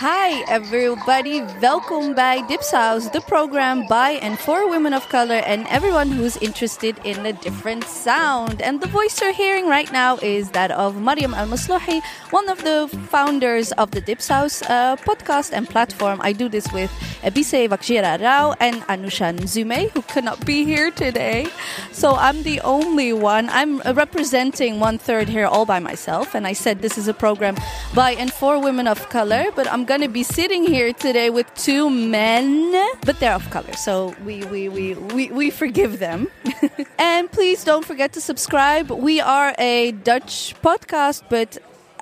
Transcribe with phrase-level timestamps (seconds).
[0.00, 5.66] Hi everybody, Welcome welkom bij Dipsaus, the program by and for women of color and
[5.66, 8.62] everyone who's interested in a different sound.
[8.62, 12.00] And the voice you're hearing right now is that of Mariam Al Maslouhi,
[12.30, 16.20] one of the founders of the Dipsaus uh, podcast and platform.
[16.22, 16.90] I do this with
[17.22, 21.46] Ebise Wakjira Rao and Anousha Nzume, who cannot be here today.
[21.92, 23.50] So I'm the only one.
[23.50, 26.34] I'm representing one third here all by myself.
[26.34, 27.56] And I said this is a program
[27.94, 31.52] by and for women of color, but I'm going to be sitting here today with
[31.56, 32.70] two men,
[33.04, 36.28] but they're of color, so we we we we, we forgive them.
[37.00, 38.92] and please don't forget to subscribe.
[38.92, 41.58] We are a Dutch podcast, but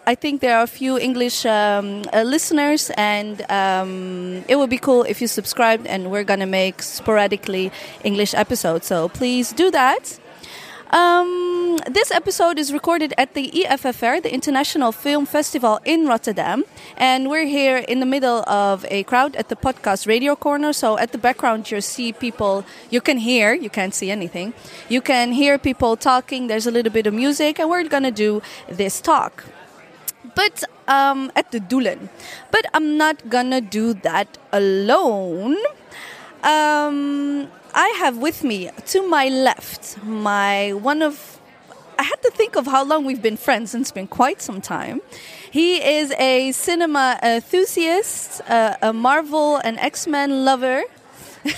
[0.07, 4.77] I think there are a few English um, uh, listeners, and um, it would be
[4.77, 5.87] cool if you subscribed.
[5.87, 7.73] And we're gonna make sporadically
[8.05, 10.21] English episodes, so please do that.
[10.91, 16.65] Um, this episode is recorded at the IFFR, the International Film Festival in Rotterdam.
[16.97, 20.73] And we're here in the middle of a crowd at the podcast radio corner.
[20.73, 24.55] So at the background, you see people, you can hear, you can't see anything.
[24.89, 28.11] You can hear people talking, there's a little bit of music, and we're going to
[28.11, 29.45] do this talk.
[30.35, 32.09] But um, at the Doelen.
[32.51, 35.57] But I'm not gonna do that alone.
[36.43, 41.39] Um, I have with me to my left my one of
[41.99, 44.61] I had to think of how long we've been friends, and it's been quite some
[44.61, 45.01] time.
[45.51, 50.85] He is a cinema enthusiast, uh, a Marvel and X Men lover,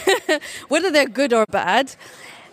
[0.69, 1.95] whether they're good or bad.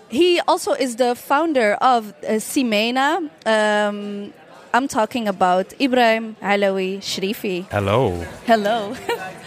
[0.09, 3.30] He also is the founder of uh, Simena.
[3.45, 4.33] Um,
[4.78, 7.66] I'm talking about Ibrahim Alawi Sharifi.
[7.72, 8.11] Hello.
[8.45, 8.94] Hello.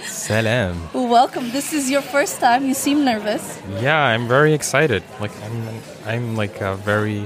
[0.04, 0.88] Salam.
[0.92, 1.52] Welcome.
[1.52, 2.66] This is your first time.
[2.66, 3.62] You seem nervous.
[3.80, 5.04] Yeah, I'm very excited.
[5.20, 5.54] Like I'm
[6.04, 7.22] I'm like a very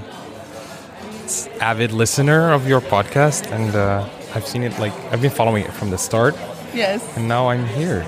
[1.62, 5.72] avid listener of your podcast and uh, I've seen it like I've been following it
[5.72, 6.34] from the start
[6.74, 7.00] Yes.
[7.16, 8.04] and now I'm here.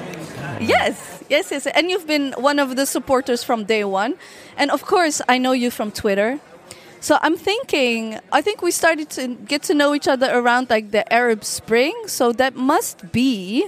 [0.61, 1.67] Yes, yes, yes.
[1.69, 4.13] And you've been one of the supporters from day one.
[4.59, 6.39] And of course, I know you from Twitter.
[7.01, 10.91] So I'm thinking, I think we started to get to know each other around like
[10.91, 11.95] the Arab Spring.
[12.07, 13.67] So that must be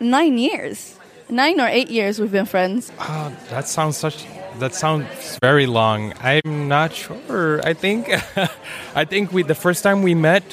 [0.00, 0.96] nine years.
[1.30, 2.90] Nine or eight years we've been friends.
[2.98, 4.24] Ah, that sounds such
[4.60, 6.14] that sounds very long.
[6.20, 7.60] I'm not sure.
[7.64, 8.08] I think
[8.94, 10.44] I think we the first time we met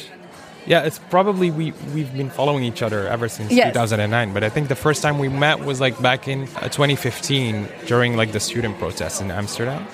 [0.67, 3.67] yeah, it's probably we we've been following each other ever since Yes.
[3.73, 4.33] 2009.
[4.33, 8.17] But I think the first time we met was like back in uh, 2015 during
[8.17, 9.85] like the student protests in Amsterdam.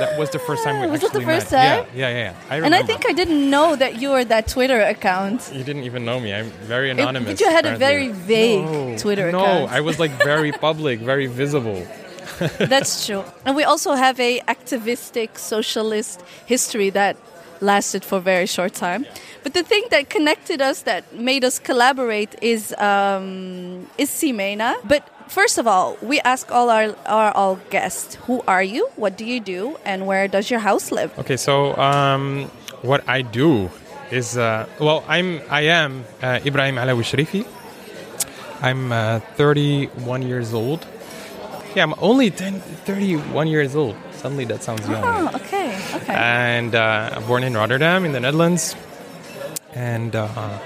[0.00, 1.62] That was the first time we Ah, was it the actually first met.
[1.62, 1.86] time?
[1.94, 2.32] Yeah, yeah, yeah.
[2.50, 2.54] yeah.
[2.54, 5.50] I And I think I didn't know that you were that Twitter account.
[5.52, 6.32] you didn't even know me.
[6.38, 7.28] I'm very anonymous.
[7.30, 9.72] It- but you had a very vague No, Twitter no, account.
[9.72, 11.80] I was like very public, very visible.
[12.58, 13.24] That's true.
[13.44, 17.16] And we also have a activistic socialist history that
[17.60, 19.06] lasted for a very short time.
[19.42, 24.74] But the thing that connected us, that made us collaborate, is um, is Simena.
[24.84, 28.88] But first of all, we ask all our, our all guests, who are you?
[28.96, 29.76] What do you do?
[29.84, 31.16] And where does your house live?
[31.18, 32.50] Okay, so um,
[32.82, 33.70] what I do
[34.10, 37.46] is uh, well, I'm I am uh, Ibrahim Alawi Sharifi.
[38.62, 40.86] I'm uh, 31 years old.
[41.74, 43.96] Yeah, I'm only 10, 31 years old.
[44.12, 45.04] Suddenly, that sounds young.
[45.04, 46.14] Oh, okay, okay.
[46.14, 48.74] and uh, born in Rotterdam in the Netherlands.
[49.74, 50.58] And uh,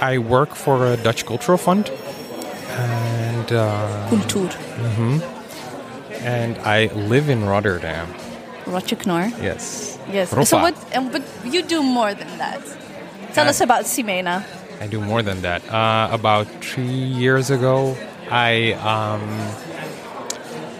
[0.00, 1.88] I work for a Dutch cultural fund,
[3.40, 4.50] and uh, Kultur.
[6.22, 8.08] and I live in Rotterdam.
[8.66, 9.30] Knor.
[9.42, 9.98] Yes.
[10.12, 10.32] Yes.
[10.32, 10.46] Ropa.
[10.46, 10.96] So what?
[10.96, 12.60] Um, but you do more than that.
[13.34, 14.44] Tell Uh, us about Simena.
[14.80, 15.62] I do more than that.
[15.68, 17.96] Uh, about three years ago,
[18.30, 19.22] I um,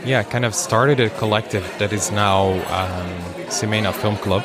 [0.07, 3.11] yeah kind of started a collective that is now um,
[3.49, 4.45] Simena Film Club.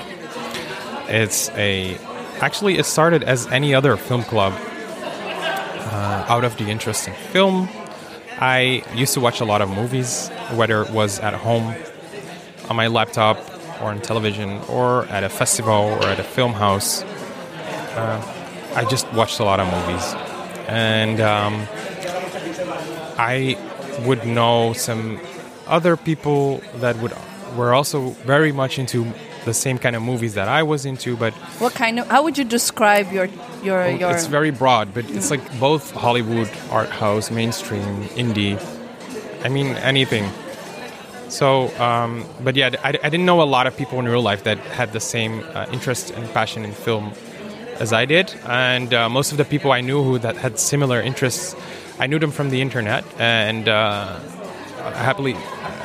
[1.07, 1.97] It's a
[2.41, 7.69] actually it started as any other film club uh, out of the interest in film.
[8.39, 11.73] I used to watch a lot of movies, whether it was at home
[12.69, 13.37] on my laptop
[13.81, 17.03] or on television or at a festival or at a film house.
[18.75, 20.13] I just watched a lot of movies,
[20.67, 21.65] and um,
[23.17, 23.57] I
[24.05, 25.19] would know some
[25.65, 27.13] other people that would
[27.55, 29.05] were also very much into
[29.45, 32.07] the same kind of movies that I was into, but What kind of?
[32.07, 33.27] How would you describe your
[33.63, 34.11] your your?
[34.11, 34.93] it's very broad.
[34.93, 38.57] But it's like both Hollywood, art house, mainstream, indie.
[39.45, 40.25] I mean anything.
[41.29, 44.43] So, um, but yeah, I, I didn't know a lot of people in real life
[44.43, 47.13] that had the same uh, interest and passion in film
[47.79, 51.01] as I did, and uh, most of the people I knew who that had similar
[51.01, 51.55] interests,
[51.99, 54.17] I knew them from the internet, and uh,
[54.93, 55.35] happily,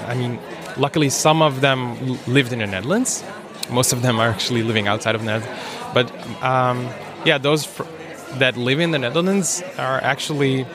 [0.07, 0.39] I mean,
[0.77, 3.25] luckily, some of them l- lived in the Netherlands.
[3.71, 5.63] Most of them are actually living outside of the Netherlands,
[5.95, 6.11] but
[6.43, 6.89] um,
[7.25, 7.85] yeah, those fr-
[8.39, 10.67] that live in the Netherlands are actually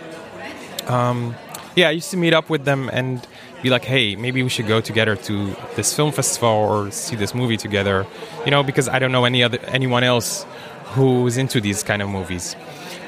[0.87, 1.35] um,
[1.75, 3.25] yeah, I used to meet up with them and
[3.61, 7.35] be like, hey, maybe we should go together to this film festival or see this
[7.35, 8.05] movie together,
[8.45, 10.45] you know, because I don't know any other anyone else
[10.93, 12.55] who's into these kind of movies.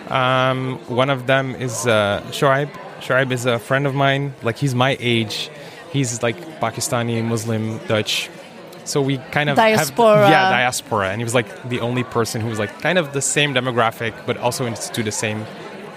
[0.10, 2.70] Um, one of them is uh, Shoaib.
[3.00, 4.34] Shoaib is a friend of mine.
[4.42, 5.50] Like he's my age.
[5.92, 8.30] He's like Pakistani, Muslim, Dutch.
[8.88, 10.18] So we kind of diaspora.
[10.18, 11.10] Have, yeah, diaspora.
[11.10, 14.14] And he was like the only person who was like kind of the same demographic,
[14.26, 15.46] but also into the same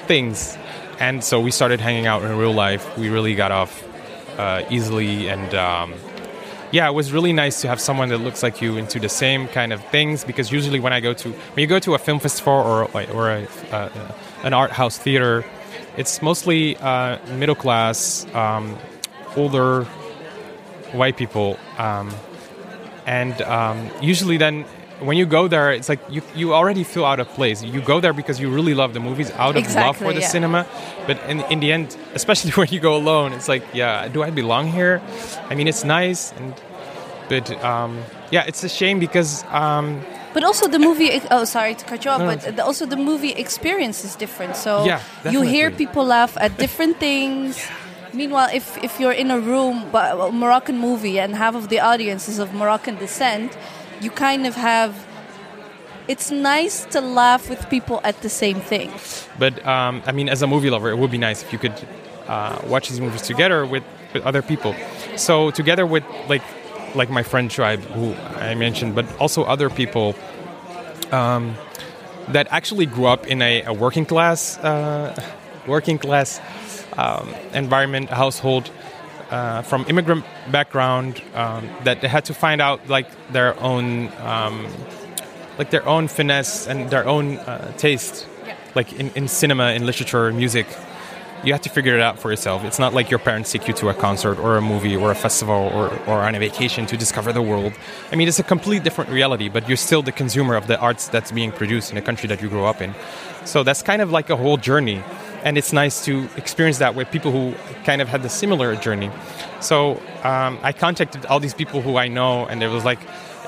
[0.07, 0.57] things.
[0.99, 2.99] And so we started hanging out in real life.
[2.99, 3.83] We really got off
[4.39, 5.55] uh, easily and.
[5.55, 5.95] Um,
[6.73, 9.49] yeah, it was really nice to have someone that looks like you into the same
[9.49, 12.21] kind of things because usually when I go to when you go to a film
[12.21, 13.89] festival or or a, uh,
[14.45, 15.45] an art house theater,
[15.97, 18.79] it's mostly uh, middle class, um,
[19.37, 19.85] older
[20.93, 22.11] white people, um,
[23.07, 24.65] and um, usually then
[25.01, 27.63] when you go there, it's like you, you already feel out of place.
[27.63, 30.21] You go there because you really love the movies out of exactly, love for the
[30.21, 30.29] yeah.
[30.29, 30.67] cinema.
[31.07, 34.31] But in, in the end, especially when you go alone, it's like, yeah, do I
[34.31, 35.01] belong here?
[35.49, 36.55] I mean, it's nice, and
[37.29, 39.45] but um, yeah, it's a shame because.
[39.45, 40.03] Um,
[40.33, 41.21] but also the movie.
[41.31, 42.21] Oh, sorry to cut you off.
[42.21, 44.55] No, but also the movie experience is different.
[44.55, 47.67] So Yeah, you hear people laugh at different things.
[48.13, 52.29] Meanwhile, if, if you're in a room, a Moroccan movie, and half of the audience
[52.29, 53.57] is of Moroccan descent,
[54.01, 55.07] you kind of have.
[56.09, 58.91] It's nice to laugh with people at the same thing.
[59.39, 61.75] But um, I mean, as a movie lover, it would be nice if you could
[62.27, 64.75] uh, watch these movies together with, with other people.
[65.17, 66.43] So together with like
[66.97, 70.17] like my friend Tribe, who I mentioned, but also other people
[71.13, 71.55] um,
[72.29, 75.15] that actually grew up in a, a working class uh,
[75.67, 76.41] working class
[77.01, 78.71] um, environment, household.
[79.31, 84.67] Uh, from immigrant background, um, that they had to find out like their own um,
[85.61, 88.27] like their own finesse and their own uh, taste,
[88.75, 90.67] like in, in cinema, in literature, music.
[91.45, 92.65] You have to figure it out for yourself.
[92.65, 95.15] It's not like your parents take you to a concert or a movie or a
[95.15, 97.73] festival or, or on a vacation to discover the world.
[98.11, 101.09] I mean, it's a complete different reality, but you're still the consumer of the arts
[101.09, 102.95] that's being produced in the country that you grew up in.
[103.45, 105.03] So that's kind of like a whole journey.
[105.43, 107.55] And it's nice to experience that with people who
[107.85, 109.11] kind of had the similar journey.
[109.61, 109.93] So
[110.23, 112.99] um, I contacted all these people who I know, and it was like,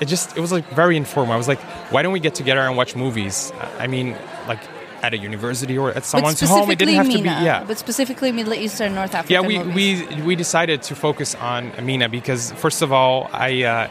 [0.01, 1.33] it just it was like very informal.
[1.33, 1.61] I was like,
[1.93, 3.53] why don't we get together and watch movies?
[3.79, 4.17] I mean,
[4.49, 4.61] like
[5.03, 6.71] at a university or at someone's home.
[6.71, 7.65] It didn't have to be yeah.
[7.65, 10.09] But specifically Middle Eastern, North African Yeah, we, movies.
[10.09, 13.89] we we decided to focus on Amina because first of all, I uh,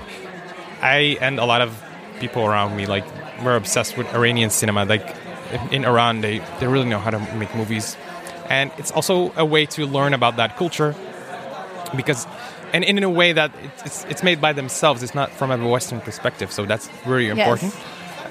[0.81, 1.81] I and a lot of
[2.19, 3.05] people around me like
[3.43, 4.85] we're obsessed with Iranian cinema.
[4.85, 5.15] Like
[5.71, 7.97] in Iran, they they really know how to make movies,
[8.49, 10.95] and it's also a way to learn about that culture
[11.95, 12.27] because.
[12.73, 13.51] And in a way that
[13.83, 17.75] it's, it's, made by themselves, it's not from a Western perspective, so that's really important.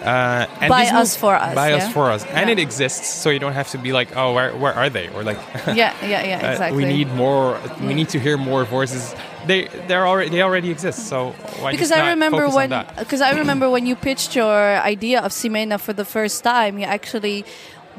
[0.03, 1.77] Uh, and By us for us, by yeah?
[1.77, 2.53] us for us, and Yeah.
[2.53, 5.23] it exists, so you don't have to be like, oh, where where are they, or
[5.25, 6.77] like, yeah, yeah, yeah, uh, exactly.
[6.79, 7.61] we need more.
[7.83, 9.15] We need to hear more voices.
[9.47, 11.09] They they're already they already exist.
[11.09, 15.33] So why because I remember when because I remember when you pitched your idea of
[15.33, 17.45] Simena for the first time, you actually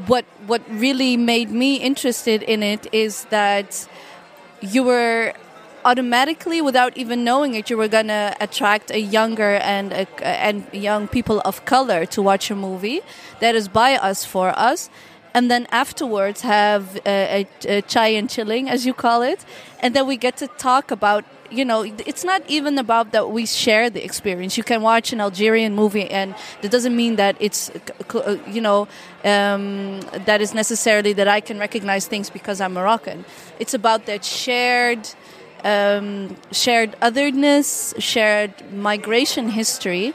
[0.07, 3.88] what what really made me interested in it is that
[4.61, 5.33] you were
[5.83, 10.67] automatically without even knowing it you were going to attract a younger and a, and
[10.71, 13.01] young people of color to watch a movie
[13.39, 14.89] that is by us for us
[15.33, 19.45] and then afterwards have a, a, a chai and chilling as you call it.
[19.79, 23.45] And then we get to talk about you know it's not even about that we
[23.45, 24.57] share the experience.
[24.57, 27.69] You can watch an algerian movie and that doesn't mean that it's
[28.15, 28.88] uh, you know
[29.25, 33.25] um, that is necessarily that i can recognize things because i'm moroccan.
[33.59, 35.09] It's about that shared
[35.63, 40.13] um, shared otherness shared migration history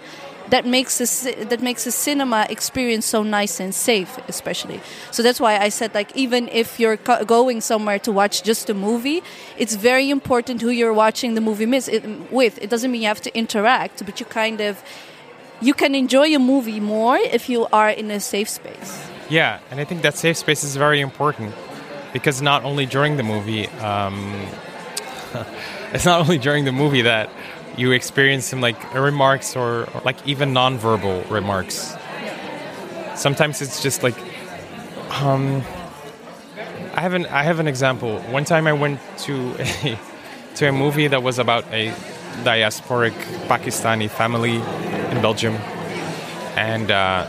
[0.51, 4.81] that makes a, that makes a cinema experience so nice and safe especially.
[5.11, 8.71] So that's why i said like even if you're co- going somewhere to watch just
[8.71, 9.23] a movie
[9.57, 12.63] it's very important who you're watching the movie miss it, with.
[12.63, 14.83] It doesn't mean you have to interact but you kind of
[15.61, 19.09] you can enjoy a movie more if you are in a safe space.
[19.31, 21.55] Yeah, and I think that safe space is very important
[22.13, 24.35] because not only during the movie, um,
[25.93, 27.31] it's not only during the movie that
[27.77, 31.95] you experience some like remarks or, or like even nonverbal remarks.
[33.15, 34.17] Sometimes it's just like,
[35.23, 35.63] um,
[36.95, 38.21] I have an I have an example.
[38.23, 39.99] One time I went to a
[40.57, 41.91] to a movie that was about a
[42.45, 43.13] diasporic
[43.49, 45.55] Pakistani family in Belgium,
[46.57, 46.91] and.
[46.91, 47.27] Uh,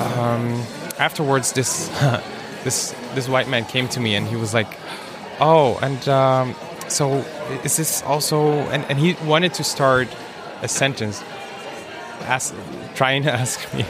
[0.00, 0.62] um,
[0.98, 1.88] afterwards, this
[2.64, 4.78] this this white man came to me and he was like,
[5.40, 6.54] "Oh, and um,
[6.88, 7.24] so
[7.64, 10.08] is this also?" And, and he wanted to start
[10.62, 11.22] a sentence,
[12.26, 12.54] ask,
[12.94, 13.84] trying to ask me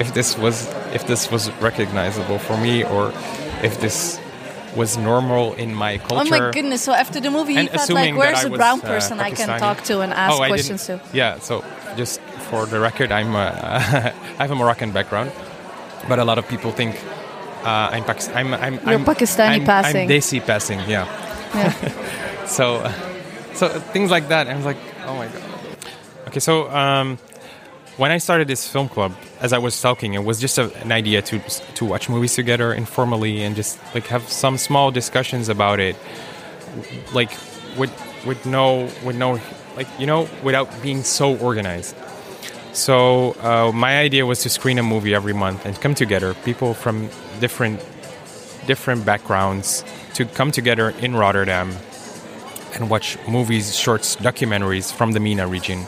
[0.00, 3.12] if this was if this was recognizable for me or
[3.62, 4.20] if this
[4.76, 6.34] was normal in my culture.
[6.34, 6.82] Oh my goodness!
[6.82, 9.20] So after the movie, he And thought like, "Where's I a was, brown uh, person
[9.20, 11.64] I can talk to and ask Oh, questions to?" Yeah, so
[11.96, 13.40] just for the record, I'm uh,
[14.38, 15.30] I have a Moroccan background,
[16.08, 16.96] but a lot of people think
[17.64, 20.02] uh, I'm, Pakist- I'm I'm You're I'm, Pakistani I'm, passing.
[20.02, 21.06] I'm Desi passing, yeah.
[21.54, 21.72] Yeah.
[22.46, 22.90] So,
[23.54, 24.48] so things like that.
[24.48, 25.42] I was like, oh my god.
[26.28, 27.18] Okay, so um,
[27.96, 30.90] when I started this film club, as I was talking, it was just a, an
[30.90, 35.80] idea to to watch movies together informally and just like have some small discussions about
[35.80, 35.96] it,
[37.12, 37.30] like
[37.78, 37.92] with
[38.26, 39.40] with no with no
[39.76, 41.94] like you know without being so organized.
[42.72, 46.74] So uh, my idea was to screen a movie every month and come together, people
[46.74, 47.08] from
[47.38, 47.80] different
[48.66, 49.84] different backgrounds,
[50.14, 51.76] to come together in Rotterdam
[52.74, 55.84] and watch movies, shorts, documentaries from the MENA region.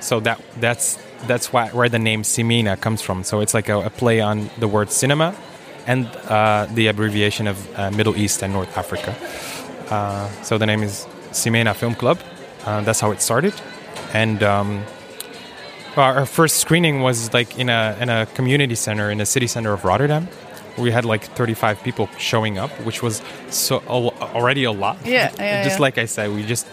[0.00, 3.24] So that that's that's why where the name Simena comes from.
[3.24, 5.34] So it's like a, a play on the word cinema
[5.86, 9.14] and uh, the abbreviation of uh, Middle East and North Africa.
[9.92, 12.18] Uh, so the name is Simena Film Club.
[12.64, 13.54] Uh, that's how it started,
[14.12, 14.42] and.
[14.42, 14.84] Um,
[15.96, 19.72] our first screening was like in a in a community center in the city center
[19.72, 20.28] of Rotterdam.
[20.80, 24.98] We had like 35 people showing up, which was so al- already a lot.
[25.04, 25.82] Yeah, yeah, just yeah.
[25.82, 26.66] like I said, we just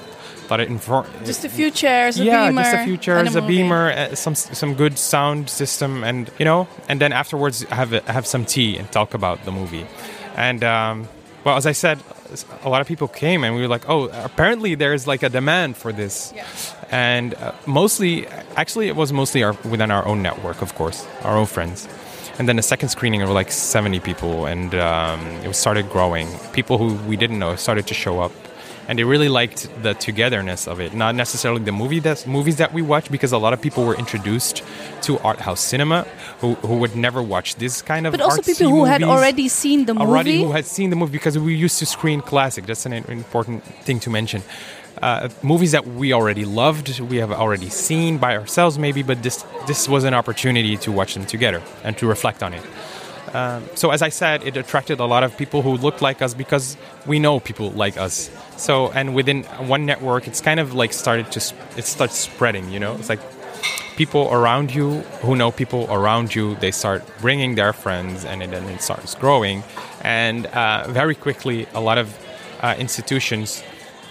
[0.48, 1.06] thought it inform.
[1.26, 3.58] Just a few chairs, a yeah, beamer, just a few chairs, a, movie.
[3.58, 8.02] beamer, uh, some some good sound system, and you know, and then afterwards have a,
[8.12, 9.86] have some tea and talk about the movie.
[10.36, 11.08] And um,
[11.44, 12.00] well, as I said,
[12.64, 15.78] a lot of people came, and we were like, oh, apparently there's like a demand
[15.78, 16.34] for this.
[16.92, 21.38] And uh, mostly, actually, it was mostly our, within our own network, of course, our
[21.38, 21.88] own friends.
[22.40, 26.28] And then the second screening, were like 70 people, and um, it started growing.
[26.54, 28.32] People who we didn't know started to show up,
[28.88, 30.94] and they really liked the togetherness of it.
[30.94, 33.96] Not necessarily the movie that movies that we watch, because a lot of people were
[33.96, 34.64] introduced
[35.02, 36.06] to art house cinema
[36.40, 38.12] who, who would never watch this kind of.
[38.12, 40.06] But also people who had already seen the movie.
[40.06, 42.68] Already who had seen the movie because we used to screen classic.
[42.68, 44.44] That's an important thing to mention.
[45.02, 49.46] Uh, movies that we already loved, we have already seen by ourselves, maybe, but this
[49.68, 52.64] this was an opportunity to watch them together and to reflect on it.
[53.34, 56.34] Um, so, as I said, it attracted a lot of people who looked like us
[56.34, 58.32] because we know people like us.
[58.56, 62.72] So, and within one network, it's kind of like started to it starts spreading.
[62.72, 63.20] You know, it's like
[63.98, 68.64] people around you who know people around you they start bringing their friends and then
[68.70, 69.64] it starts growing
[70.02, 72.16] and uh, very quickly a lot of
[72.62, 73.64] uh, institutions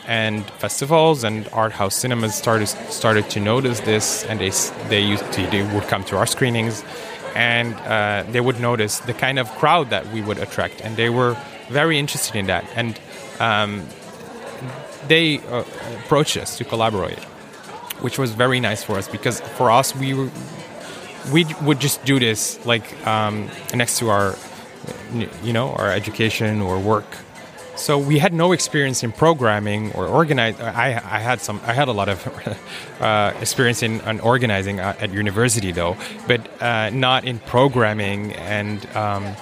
[0.07, 4.51] and festivals and art house cinemas started started to notice this and they
[4.89, 6.85] they used to they would come to our screenings
[7.35, 11.11] and uh, they would notice the kind of crowd that we would attract and they
[11.11, 11.37] were
[11.69, 12.99] very interested in that and
[13.41, 13.87] um,
[15.09, 15.65] they uh,
[16.05, 17.19] approached us to collaborate
[18.01, 20.31] which was very nice for us because for us we were,
[21.33, 24.37] we would just do this like um, next to our
[25.43, 27.07] you know our education or work
[27.77, 31.89] so we had no experience in programming or organize I, I had some I had
[31.89, 32.59] a lot of
[33.01, 38.85] uh, experience in, in organizing at, at university though but uh, not in programming and
[38.97, 39.37] um,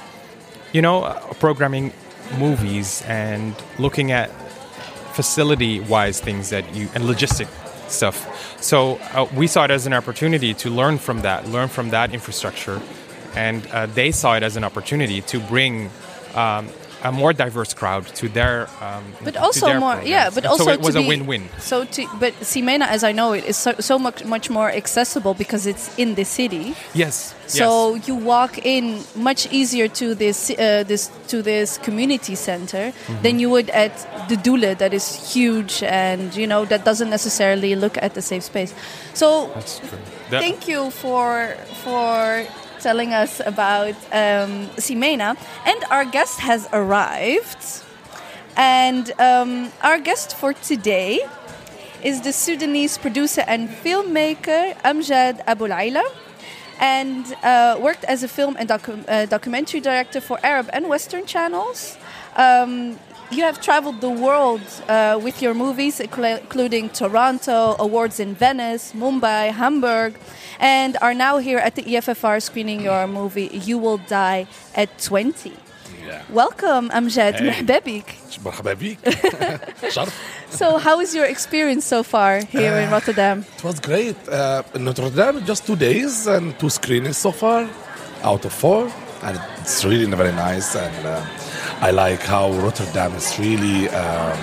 [0.73, 1.93] you know uh, programming
[2.39, 4.31] movies and looking at
[5.15, 7.49] facility wise things that you and logistic
[7.89, 8.61] stuff.
[8.61, 12.13] So uh, we saw it as an opportunity to learn from that learn from that
[12.13, 12.81] infrastructure
[13.37, 15.91] and uh, they saw it as an opportunity to bring
[16.35, 16.69] um,
[17.05, 20.65] a more diverse crowd to their um, but also their more yeah but And also
[20.65, 21.43] so it was to a win-win.
[21.59, 25.35] so to but Simena as I know it is so, so much much more accessible
[25.35, 26.75] because it's in the city.
[26.95, 28.09] Yes so yes.
[28.09, 33.23] you walk in much easier to this uh, this to this community center Mm-hmm.
[33.25, 33.93] than you would at
[34.31, 38.43] the Dule that is huge and you know that doesn't necessarily look at the safe
[38.45, 38.73] space.
[39.13, 39.99] So that's true.
[40.31, 42.47] That- Thank you for for
[42.85, 45.31] telling us about um, Simena.
[45.65, 47.63] And our guest has arrived.
[48.57, 51.13] And um, our guest for today
[52.03, 56.05] is the Sudanese producer and filmmaker Amjad Abu Alala.
[56.79, 61.25] And uh, worked as a film and docu- uh, documentary director for Arab and Western
[61.25, 61.97] channels.
[62.37, 62.99] Um,
[63.31, 69.51] you have traveled the world uh, with your movies, including Toronto, awards in Venice, Mumbai,
[69.53, 70.13] Hamburg,
[70.59, 75.53] and are now here at the IFFR screening your movie You Will Die at 20.
[76.07, 76.23] Yeah.
[76.31, 77.35] Welcome, Amjad.
[77.39, 77.65] Hey.
[80.51, 83.45] So, how is your experience so far here uh, in Rotterdam?
[83.57, 84.17] It was great.
[84.29, 87.69] Uh, in Rotterdam, just two days and two screenings so far
[88.23, 88.89] out of four.
[89.23, 90.77] And it's really very nice.
[90.77, 91.27] And uh,
[91.81, 94.39] I like how Rotterdam is really um,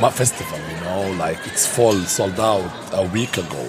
[0.00, 3.68] my festival, you know, like it's full, sold out a week ago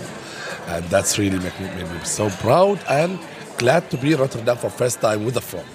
[0.67, 3.19] and that's really made me, made me so proud and
[3.57, 5.65] glad to be in Rotterdam for first time with a film.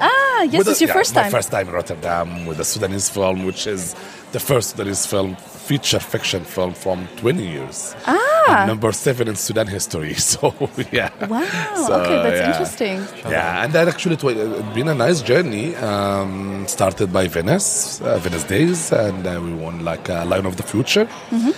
[0.00, 1.24] Ah, yes, With it's the- your yeah, first time.
[1.24, 3.94] My first time in Rotterdam with a Sudanese film, which is
[4.32, 5.36] the first Sudanese film,
[5.70, 7.94] feature fiction film from 20 years.
[8.06, 8.64] Ah.
[8.66, 10.14] Number seven in Sudan history.
[10.30, 10.52] So,
[10.98, 11.10] yeah.
[11.28, 11.44] Wow.
[11.86, 12.50] So, okay, that's yeah.
[12.50, 12.96] interesting.
[13.36, 15.66] Yeah, and that actually it it's been a nice journey.
[15.76, 20.56] Um, started by Venice, uh, Venice Days, and uh, we won like a Lion of
[20.60, 21.52] the Future Mm-hmm.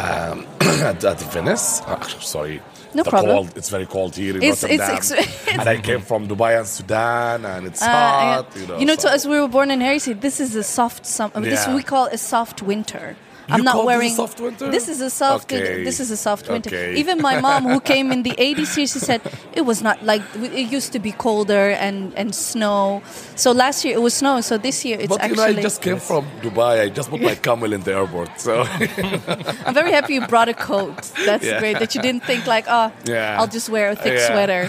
[0.00, 0.36] um,
[0.90, 1.66] at, at Venice.
[1.86, 2.00] Uh,
[2.34, 2.60] sorry.
[2.94, 3.36] No the problem.
[3.36, 4.96] Cold, it's very cold here in It's- it's Rotterdam.
[4.96, 8.46] ex- and I came from Dubai and Sudan, and it's Uh, hot.
[8.56, 8.60] yeah.
[8.60, 10.12] You know, you know, so- to us, we were born in Harrisy.
[10.26, 11.36] This is a soft summer.
[11.52, 13.06] This we call a soft winter.
[13.50, 14.14] I'm You not call this a wearing.
[14.14, 14.70] soft winter?
[14.70, 15.50] This is a soft.
[15.52, 15.82] Okay.
[15.84, 16.68] This is a soft winter.
[16.68, 16.96] Okay.
[16.96, 19.20] Even my mom, who came in the 80s here, she said
[19.54, 23.00] it was not like it used to be colder and and snow.
[23.36, 24.40] So last year it was snow.
[24.42, 25.60] So this year it's But you know, actually.
[25.60, 26.72] I just came from Dubai.
[26.84, 28.30] I just bought my camel in the airport.
[28.40, 28.52] So
[29.66, 30.96] I'm very happy you brought a coat.
[31.24, 31.58] That's Yeah.
[31.62, 31.78] great.
[31.78, 33.38] That you didn't think like, oh, Yeah.
[33.38, 34.28] I'll just wear a thick Yeah.
[34.30, 34.62] sweater.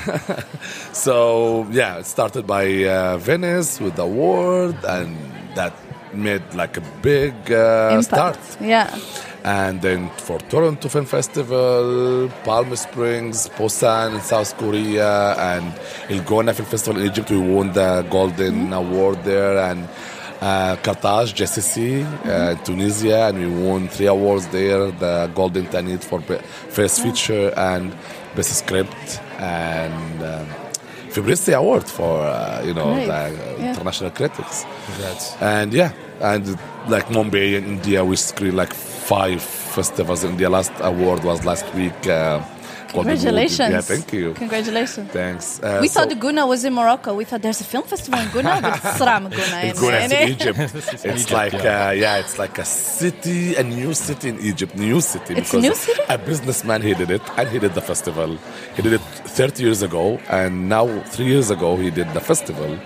[0.93, 5.17] So yeah, it started by uh, Venice with the award, and
[5.55, 5.73] that
[6.13, 8.39] made like a big uh, start.
[8.61, 8.97] Yeah.
[9.43, 15.65] And then for Toronto Film Festival, Palm Springs, Busan in South Korea, and
[16.09, 19.87] El Gouna Film Festival in Egypt, we won the Golden Award there, and
[20.41, 26.19] uh, Carthage, JCC, uh, Tunisia, and we won three awards there: the Golden Tanit for
[26.19, 26.37] be-
[26.69, 27.95] First Feature and
[28.35, 30.47] Best Script, and um,
[31.21, 33.07] FIPRESCI Award for uh, you know Great.
[33.07, 33.69] the uh, Yeah.
[33.71, 34.65] international critics.
[34.87, 35.35] Congrats.
[35.41, 36.45] And yeah, and
[36.87, 40.49] like Mumbai in India, we screened like five festivals in India.
[40.49, 42.07] Last award was last week.
[42.07, 42.58] Uh, Golden Wood.
[42.93, 43.71] Congratulations.
[43.71, 44.33] Yeah, thank you.
[44.43, 45.11] Congratulations.
[45.11, 45.59] Thanks.
[45.61, 47.13] Uh, We so- thought the Gouna was in Morocco.
[47.13, 49.57] We thought there's a film festival in Gouna, but it's Sram Guna.
[49.61, 50.59] In- in in- Egypt.
[50.59, 51.87] it's Egypt, like yeah.
[51.87, 55.33] Uh, yeah, it's like a city, a new city in Egypt, new city.
[55.35, 56.01] It's a because new city?
[56.09, 58.37] A businessman he did it, and he did the festival.
[58.75, 62.77] He did it 30 years ago, and now three years ago he did the festival.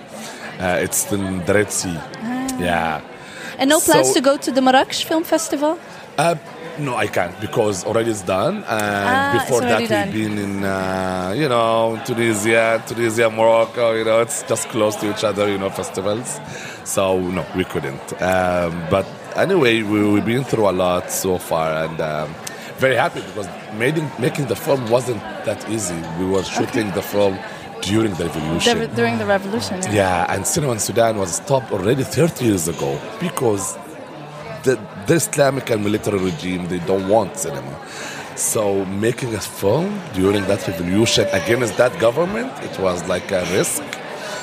[0.60, 1.96] Uh, it's in the Red Sea.
[1.98, 2.58] Ah.
[2.60, 3.00] Yeah.
[3.58, 5.78] And no plans So- to go to the Marrakesh Film Festival?
[6.18, 6.36] Uh,
[6.78, 10.12] no, I can't because already it's done, and Ah, before that done.
[10.12, 13.92] we've been in, uh, you know, Tunisia, Tunisia, Morocco.
[13.92, 15.48] You know, it's just close to each other.
[15.50, 16.40] You know, festivals.
[16.84, 18.06] So no, we couldn't.
[18.22, 19.06] Um, but
[19.36, 22.34] anyway, we, we've been through a lot so far, and um,
[22.78, 26.00] very happy because making making the film wasn't that easy.
[26.18, 27.38] We were shooting the film
[27.82, 28.78] during the revolution.
[28.78, 29.80] The- during the revolution.
[29.82, 29.92] Yeah.
[29.92, 33.76] Yeah, and cinema in Sudan was stopped already 30 years ago because
[34.62, 37.74] the, the Islamic and military regime they don't want cinema.
[38.36, 43.82] So making a film during that revolution against that government, it was like a risk.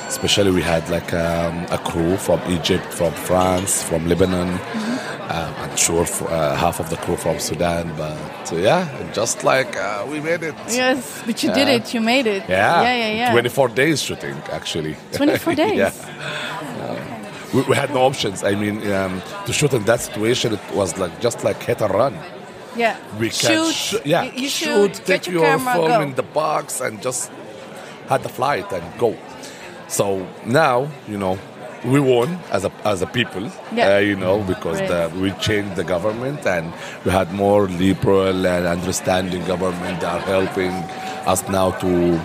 [0.08, 4.50] Especially we had like um, a crew from Egypt, from France, from Lebanon.
[4.50, 9.42] Um, I'm sure for, uh, half of the crew from Sudan, but uh, yeah, just
[9.44, 10.54] like uh, we made it.
[10.68, 11.94] Yes, but you did it.
[11.94, 12.42] You made it.
[12.48, 13.32] Yeah, Yeah, yeah, yeah.
[13.32, 14.96] 24 days shooting actually.
[15.12, 15.78] 24 days.
[15.78, 15.92] yeah.
[17.54, 18.42] We, we had no options.
[18.44, 21.92] I mean, um, to shoot in that situation, it was like just like hit and
[21.94, 22.14] run.
[22.76, 22.96] Yeah.
[23.18, 23.74] We can shoot.
[23.74, 25.04] sh- yeah, You, you shoot, shoot.
[25.04, 25.74] take get your, your camera.
[25.74, 26.00] film go.
[26.00, 27.30] in the box, and just
[28.08, 29.16] had the flight and go.
[29.88, 31.38] So now, you know,
[31.84, 33.50] we won as a as a people.
[33.74, 33.96] Yeah.
[33.96, 34.88] Uh, you know, because Right.
[34.88, 36.72] the, we changed the government and
[37.04, 40.70] we had more liberal and understanding government that are helping
[41.26, 42.18] us now to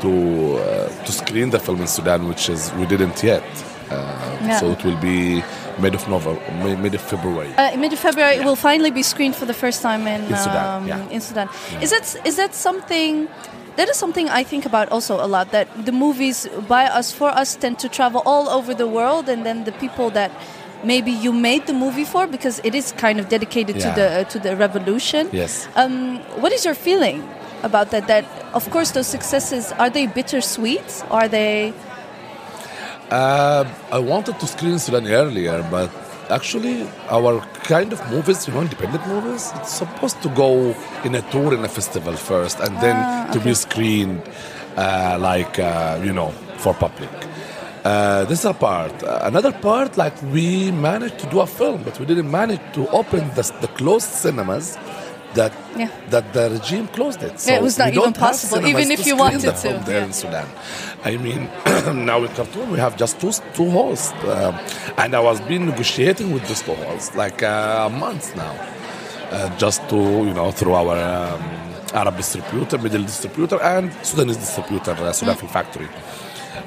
[0.00, 3.44] to uh, to screen the film in Sudan, which is we didn't yet.
[3.92, 4.58] Uh, Yeah.
[4.58, 5.42] So it will be
[5.78, 6.40] mid of November,
[6.84, 7.50] mid of February.
[7.56, 10.66] Uh, mid February, it will finally be screened for the first time in, In Sudan,
[10.82, 11.14] um, yeah.
[11.14, 11.48] in Sudan.
[11.80, 13.28] Is that is that something?
[13.76, 15.46] That is something I think about also a lot.
[15.52, 19.44] That the movies by us for us tend to travel all over the world, and
[19.46, 20.30] then the people that
[20.84, 24.24] maybe you made the movie for because it is kind of dedicated to the uh,
[24.32, 25.28] to the revolution.
[25.32, 25.68] Yes.
[25.76, 27.22] Um, what is your feeling
[27.62, 28.06] about that?
[28.08, 31.04] That of course those successes are they bittersweet?
[31.10, 31.72] Are they?
[33.10, 35.90] Uh, I wanted to screen Sudan earlier, but
[36.30, 41.22] actually, our kind of movies, you know, independent movies, it's supposed to go in a
[41.30, 44.22] tour in a festival first, and then to be screened,
[44.76, 47.10] uh, like uh, you know, for public.
[47.84, 49.02] Uh, this is a part.
[49.02, 52.88] Uh, another part, like we managed to do a film, but we didn't manage to
[52.90, 54.78] open the, the closed cinemas
[55.34, 55.88] that Yeah.
[56.10, 57.34] that the regime closed it.
[57.46, 60.04] Yeah, it was not even possible, even if you wanted to, there yeah.
[60.06, 60.46] in Sudan.
[61.04, 61.48] I mean,
[62.06, 64.54] now in Khartoum we have just two two halls, um,
[64.98, 68.54] and I was been negotiating with these two halls like uh, a month now,
[69.30, 71.42] uh, just to you know through our um,
[71.94, 75.88] Arab distributor, Middle distributor, and Sudanese distributor, uh, Sudan Film Factory.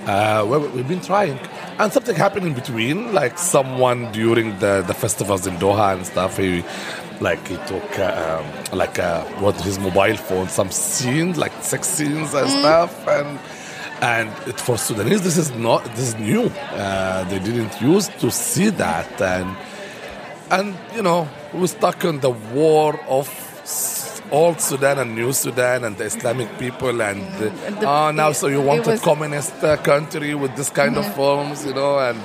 [0.07, 1.37] Uh, where we've been trying,
[1.79, 3.11] and something happened in between.
[3.11, 6.63] Like someone during the, the festivals in Doha and stuff, he
[7.21, 11.87] like he took uh, um, like uh, what his mobile phone, some scenes like sex
[11.87, 13.39] scenes and stuff, and
[14.01, 16.43] and it, for Sudanese, this is not this is new.
[16.73, 19.55] Uh, they didn't used to see that, and
[20.51, 23.27] and you know we're stuck in the war of
[24.31, 28.47] old Sudan and new Sudan and the Islamic people, and, And the- oh now so
[28.47, 32.19] you want a communist uh, country with this kind of films, you know, and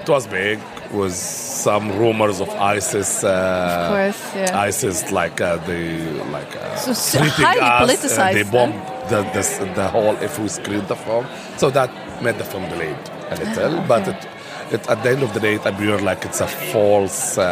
[0.00, 0.58] it was big.
[0.92, 3.24] Was some rumors of ISIS.
[3.24, 4.58] Uh, Of course, yeah.
[4.68, 5.98] ISIS like uh, they
[6.30, 8.52] like uh, So s- treating highly us, uh, politicized, they huh?
[8.52, 9.42] bombed the, the
[9.74, 11.90] the whole if we screened the film, so that
[12.22, 12.96] made the film delayed
[13.30, 13.80] a little.
[13.88, 14.20] But it,
[14.74, 17.44] it at the end of the day, it appeared like it's a false uh,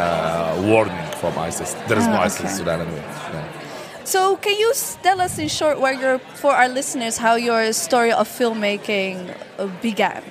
[0.65, 1.75] warning from ISIS.
[1.89, 2.55] There is no Ah, ISIS in okay.
[2.59, 3.05] Sudan anyway.
[3.35, 3.45] Yeah.
[4.05, 8.13] So, can you tell us in short, where your for our listeners, how your story
[8.13, 9.17] of filmmaking
[9.59, 10.23] uh, began?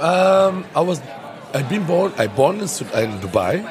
[0.00, 1.00] I was
[1.54, 3.64] I've been born I born in, in Dubai,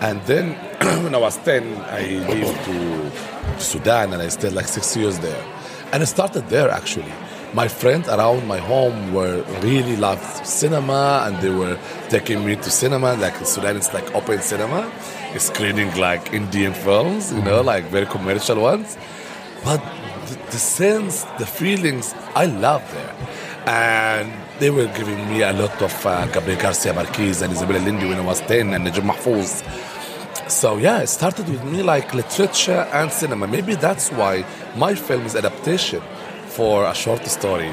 [0.00, 0.54] and then
[1.04, 5.44] when I was ten, I moved to Sudan and I stayed like six years there,
[5.92, 7.12] and I started there actually.
[7.54, 12.70] My friends around my home were really loved cinema, and they were taking me to
[12.70, 13.14] cinema.
[13.14, 14.90] Like in Sudan, it's like open cinema,
[15.32, 17.66] it's screening like Indian films, you know, mm-hmm.
[17.66, 18.96] like very commercial ones.
[19.62, 19.80] But
[20.26, 23.14] the, the sense, the feelings, I love there.
[23.66, 28.08] And they were giving me a lot of uh, Gabriel Garcia Marquez and Isabel Allende
[28.08, 29.62] when I was 10 and Najib Mahfouz.
[30.50, 33.46] So yeah, it started with me like literature and cinema.
[33.46, 34.44] Maybe that's why
[34.76, 36.02] my film is adaptation
[36.46, 37.72] for a short story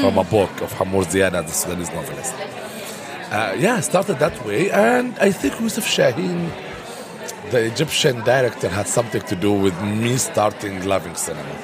[0.00, 2.34] from a book of Hammour Ziada, the Sudanese novelist.
[3.32, 6.50] Uh, yeah, started that way, and I think Yusuf Shaheen,
[7.50, 11.56] the Egyptian director, had something to do with me starting loving cinema.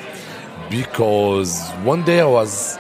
[0.71, 2.79] Because one day I was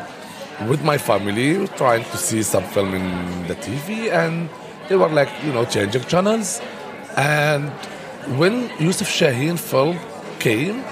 [0.69, 4.49] with my family trying to see some film in the TV, and
[4.88, 6.61] they were like, you know, changing channels.
[7.16, 7.71] And
[8.38, 9.99] when Yusuf Shaheen film
[10.38, 10.83] came,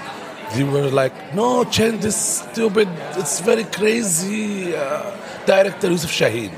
[0.53, 4.75] they were like, no, change this stupid, it's very crazy.
[4.75, 6.51] Uh, director Yusuf Shaheen.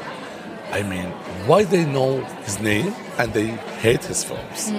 [0.72, 1.06] I mean,
[1.48, 3.48] why they know his name and they
[3.82, 4.72] hate his films.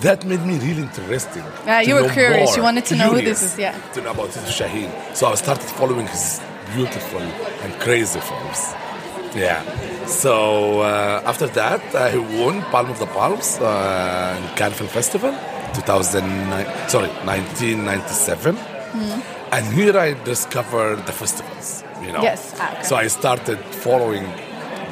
[0.00, 1.42] That made me really interesting.
[1.66, 2.50] Ah, to you were curious.
[2.50, 3.78] more, You wanted to know who this is, yeah.
[3.92, 4.90] To know about Yusuf Shaheen.
[5.14, 6.40] So I started following his
[6.74, 7.20] beautiful
[7.62, 8.74] and crazy films.
[9.34, 9.62] Yeah.
[10.06, 15.32] So uh, after that, I won Palm of the Palms uh, in Cannes Film Festival,
[15.74, 16.88] 2009.
[16.88, 18.56] Sorry, 1997.
[19.50, 21.84] And here I discovered the festivals.
[22.02, 22.22] You know.
[22.22, 22.82] Yes, ah, okay.
[22.82, 24.24] So I started following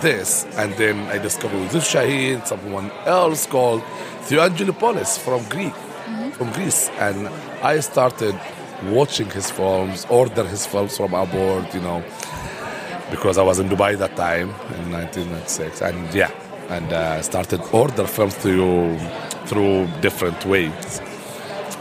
[0.01, 3.83] this, and then I discovered Yusuf Shaheen, someone else called
[4.23, 5.75] Theo Angelopoulos from Greek,
[6.33, 7.29] from Greece, and
[7.63, 8.35] I started
[8.85, 12.03] watching his films, order his films from abroad, you know,
[13.11, 16.31] because I was in Dubai that time in 1996, and yeah,
[16.69, 18.99] and uh, started order films through
[19.47, 21.01] through different ways.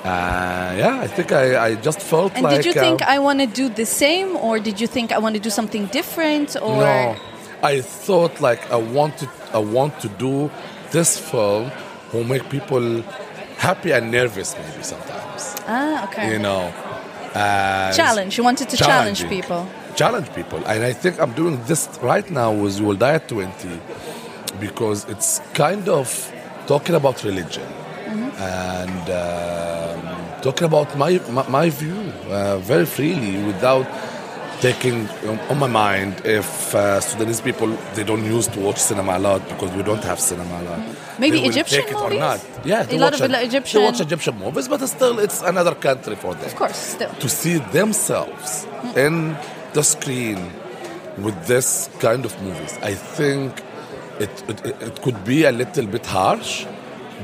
[0.04, 2.58] Uh, yeah, I think I, I just felt And like.
[2.58, 5.18] did you think uh, I want to do the same, or did you think I
[5.18, 7.16] want to do something different, or No,
[7.64, 10.52] I thought like I wanted, I want to do
[10.92, 11.72] this film
[12.12, 13.02] who make people
[13.58, 15.25] happy and nervous maybe sometimes.
[15.68, 16.72] Ah, okay, You know,
[17.34, 18.38] uh, challenge?
[18.38, 19.68] You wanted to challenge people.
[19.96, 23.28] Challenge people, and I think I'm doing this right now with You Will Die at
[23.30, 23.80] 20
[24.60, 26.08] because it's kind of
[26.68, 27.64] talking about religion
[28.38, 33.86] and um, talking about my my, my view uh, very freely without
[34.70, 34.98] taking
[35.30, 39.22] um, on my mind if uh, Sudanese people they don't use to watch cinema a
[39.28, 40.82] lot because we don't have cinema a lot.
[41.24, 42.18] Maybe They Egyptian take it movies?
[42.18, 42.40] or not.
[42.72, 45.40] Yeah, they A lot watch of it- Egyptian- They watch Egyptian movies, but still, it's
[45.52, 47.12] another country for them Of course, still.
[47.24, 48.50] to see themselves
[49.06, 49.14] in
[49.78, 50.40] the screen
[51.26, 51.68] with this
[52.06, 52.74] kind of movies.
[52.92, 53.50] I think
[54.26, 56.52] it, it, it- could be a little bit harsh,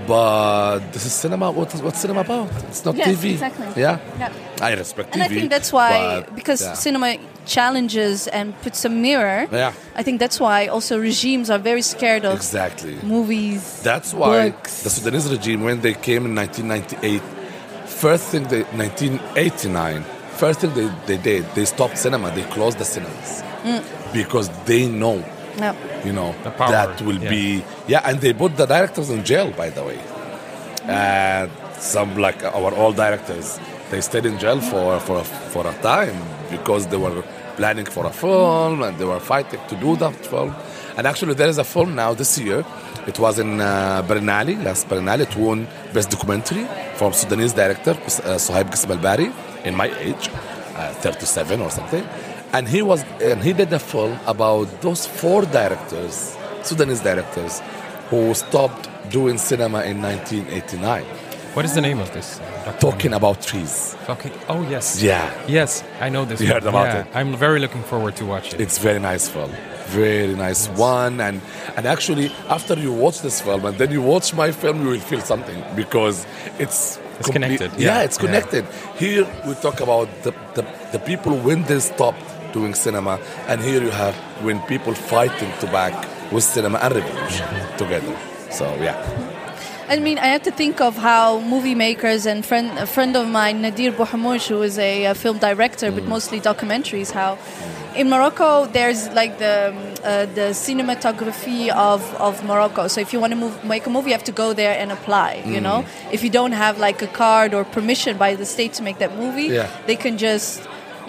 [0.07, 1.47] but this is cinema.
[1.59, 2.49] What is what's cinema about?
[2.69, 3.23] It's not Yes, TV.
[3.31, 3.67] exactly.
[3.85, 3.97] Yeah?
[4.19, 4.31] Yeah.
[4.69, 5.25] I respect And TV.
[5.25, 6.73] I think that's why, but, because yeah.
[6.87, 7.07] cinema
[7.45, 9.47] challenges and puts a mirror.
[9.51, 9.73] Yeah.
[9.95, 12.95] I think that's why also regimes are very scared of Exactly.
[13.03, 13.81] movies.
[13.83, 14.83] That's why books.
[14.83, 17.21] the Sudanese regime, when they came in 1998,
[17.87, 20.03] first thing they 1989,
[20.37, 22.31] first thing they, they did, they stopped cinema.
[22.31, 23.83] They closed the cinemas Mm.
[24.13, 25.23] because they know,
[25.59, 25.75] No.
[26.03, 27.29] you know, that will yeah.
[27.29, 28.01] be yeah.
[28.03, 29.99] And they put the directors in jail, by the way.
[30.87, 33.59] And some like our old directors,
[33.91, 36.15] they stayed in jail for for for a time
[36.51, 37.23] because they were
[37.55, 40.53] planning for a film and they were fighting to do that film.
[40.97, 42.65] And actually, there is a film now this year.
[43.07, 45.21] It was in uh, Berlinale, last Berlinale.
[45.21, 48.67] It won Best Documentary from Sudanese director uh, Sohaib
[49.65, 50.29] in my age,
[50.75, 52.03] uh, 37 or something.
[52.53, 57.61] And he was and he did a film about those four directors, Sudanese directors,
[58.09, 61.03] who stopped doing cinema in 1989
[61.53, 62.39] What is the name of this?
[62.65, 62.91] Documentary?
[62.91, 63.95] Talking about trees.
[64.05, 64.31] Talking.
[64.47, 65.01] Oh yes.
[65.01, 65.29] Yeah.
[65.47, 66.39] Yes, I know this.
[66.41, 66.53] You one.
[66.53, 67.07] heard about Yeah, it?
[67.15, 68.61] I'm very looking forward to watch it.
[68.61, 69.51] It's very nice film.
[69.87, 71.41] Very nice one, and
[71.75, 74.99] and actually, after you watch this film and then you watch my film, you will
[75.11, 76.25] feel something because
[76.59, 78.25] it's It's connected, Yeah, yeah, it's yeah.
[78.25, 78.65] connected.
[78.97, 83.19] Here we talk about the, the the people when they stopped doing cinema,
[83.49, 85.93] and here you have when people fighting to back
[86.31, 87.77] with cinema and revolution Mm-hmm.
[87.77, 88.15] together.
[88.49, 88.95] So yeah,
[89.91, 93.27] I mean, I have to think of how movie makers and friend, a friend of
[93.27, 95.95] mine, Nadir Bouhmouch, who is a, uh film director, Mm.
[95.95, 97.31] but mostly documentaries, how
[98.01, 99.55] in Morocco there's like the
[100.11, 102.87] uh, the cinematography of, of Morocco.
[102.93, 104.89] So if you want to move, make a movie, you have to go there and
[104.97, 105.31] apply.
[105.53, 105.67] You Mm.
[105.67, 105.79] know,
[106.15, 109.11] if you don't have like a card or permission by the state to make that
[109.23, 109.67] movie, Yeah.
[109.87, 110.51] they can just.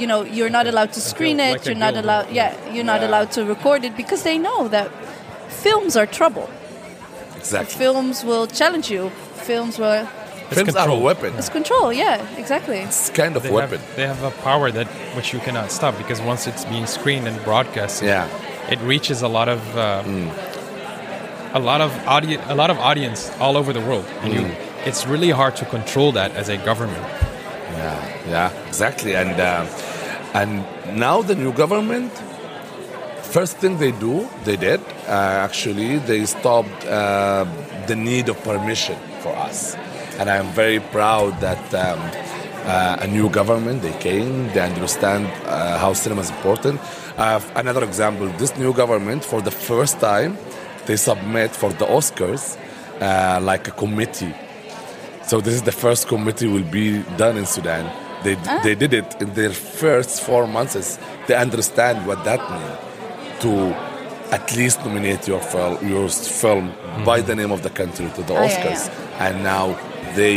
[0.02, 1.52] You know, you're not allowed to screen it.
[1.52, 2.26] like you're not allowed.
[2.40, 3.08] Yeah, you're not Yeah.
[3.08, 4.88] allowed to record it because they know that
[5.64, 6.48] films are trouble.
[7.42, 7.76] Exactly.
[7.84, 9.10] Films will challenge you.
[9.48, 10.06] Films will.
[10.50, 11.30] Films are a weapon.
[11.38, 11.92] It's control.
[11.92, 12.78] Yeah, exactly.
[12.88, 13.78] It's kind of they weapon.
[13.80, 17.26] have they have a power that which you cannot stop because once it's being screened
[17.30, 18.26] and broadcast, Yeah.
[18.74, 20.02] it reaches a lot of uh,
[21.54, 24.44] a lot of audience a lot of audience all over the world, and you,
[24.88, 27.06] it's really hard to control that as a government.
[27.76, 29.12] Yeah, yeah, exactly.
[29.22, 29.64] And uh,
[30.40, 30.64] and
[31.06, 32.12] now the new government,
[33.32, 37.44] first thing they do, they did uh, actually, they stopped uh,
[37.86, 39.74] the need of permission for us,
[40.18, 41.64] and I am very proud that.
[41.74, 42.00] Um,
[42.64, 46.80] uh, a new government, they came, they understand uh, how cinema is important.
[47.16, 50.38] Uh, another example, this new government, for the first time,
[50.86, 52.56] they submit for the Oscars
[53.00, 54.32] uh, like a committee
[55.26, 57.90] so this is the first committee will be done in Sudan.
[58.22, 60.98] They, they did it in their first four months.
[61.26, 62.91] They understand what that means
[63.42, 63.52] to
[64.32, 66.72] at least nominate your film, your film
[67.04, 68.82] by the name of the country to the Ah, yeah, Oscars.
[69.20, 69.66] And now
[70.16, 70.36] they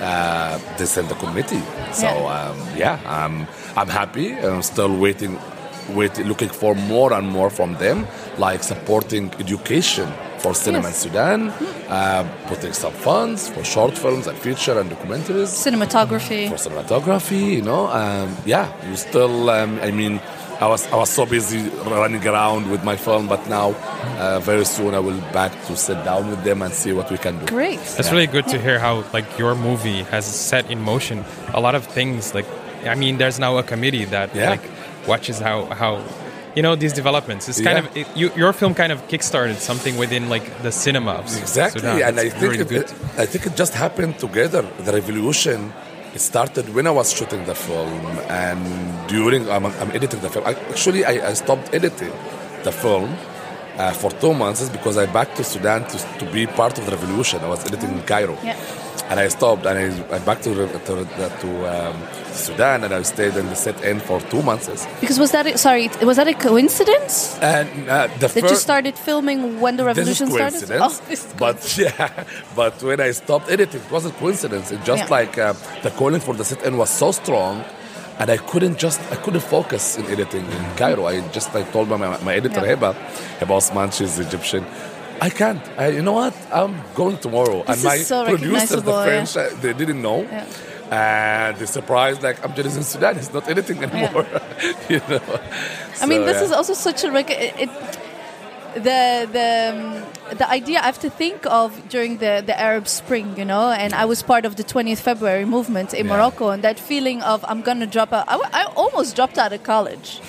[0.00, 1.62] uh, they send the committee.
[1.92, 2.34] So Yeah.
[2.36, 4.32] um, yeah, I'm I'm happy.
[4.34, 5.38] I'm still waiting,
[5.90, 8.06] waiting, looking for more and more from them,
[8.38, 11.04] like supporting education for cinema Yes.
[11.04, 11.40] in Sudan,
[11.88, 16.48] uh, putting some funds for short films and feature and documentaries Cinematography.
[16.48, 17.42] for cinematography.
[17.58, 19.48] You know, um, yeah, you still.
[19.50, 20.20] Um, I mean,
[20.62, 21.60] I was I was so busy
[21.96, 23.68] running around with my film, but now
[24.22, 27.18] uh, very soon I will back to sit down with them and see what we
[27.18, 27.46] can do.
[27.46, 27.80] Great.
[27.98, 31.74] It's really good to hear how like your movie has set in motion a lot
[31.74, 32.32] of things.
[32.38, 32.46] Like,
[32.92, 34.50] I mean, there's now a committee that Yeah.
[34.54, 34.64] like
[35.12, 35.92] watches how how
[36.56, 37.48] you know these developments.
[37.50, 37.90] It's kind Yeah.
[37.90, 41.12] of it, you, your film kind of kickstarted something within like the cinema.
[41.22, 42.02] Of Exactly, Sudan.
[42.08, 42.88] and I think really it, good.
[43.24, 44.62] I think it just happened together.
[44.86, 45.58] The revolution
[46.14, 50.44] it started when I was shooting the film, and during I'm, I'm editing the film.
[50.46, 52.12] I, actually, I, I stopped editing
[52.64, 53.16] the film
[53.78, 56.92] uh, for two months because I back to Sudan to, to be part of the
[56.92, 57.40] revolution.
[57.40, 58.56] I was editing in Cairo, Yeah.
[59.12, 60.52] And I stopped and I, I back to
[60.88, 60.94] to,
[61.42, 61.96] to um,
[62.32, 64.86] Sudan, and I stayed in the set in for two months.
[65.02, 65.90] Because was that a, sorry?
[66.10, 70.62] Was that a coincidence And uh, the that you started filming when the revolution this
[70.62, 70.80] is started?
[70.80, 72.24] Oh, but yeah,
[72.56, 74.66] but when I stopped editing, it wasn't coincidence.
[74.72, 75.18] It just Yeah.
[75.18, 75.52] like uh,
[75.84, 77.54] the calling for the set in was so strong,
[78.18, 81.04] and I couldn't just I couldn't focus in editing in Cairo.
[81.12, 81.98] I just I told my
[82.28, 82.76] my editor Yeah.
[82.76, 82.90] Heba,
[83.40, 84.64] Heba Osman, she's Egyptian.
[85.22, 85.62] I can't.
[85.78, 86.34] I, you know what?
[86.52, 87.62] I'm going tomorrow.
[87.62, 89.24] This and my so producers, the recognizable, yeah.
[89.24, 90.22] French, uh, they didn't know.
[90.22, 90.46] Yeah.
[90.90, 93.16] And they surprised, like, I'm just in Sudan.
[93.16, 94.26] It's not anything anymore.
[94.88, 95.22] you know?
[96.00, 97.70] I mean, this is also such a rec- it, it,
[98.74, 103.36] the the um, the idea I have to think of during the the Arab Spring,
[103.36, 106.12] you know, and I was part of the 20th February movement in Yeah.
[106.16, 108.24] Morocco, and that feeling of I'm gonna drop out.
[108.28, 110.20] I, w- I almost dropped out of college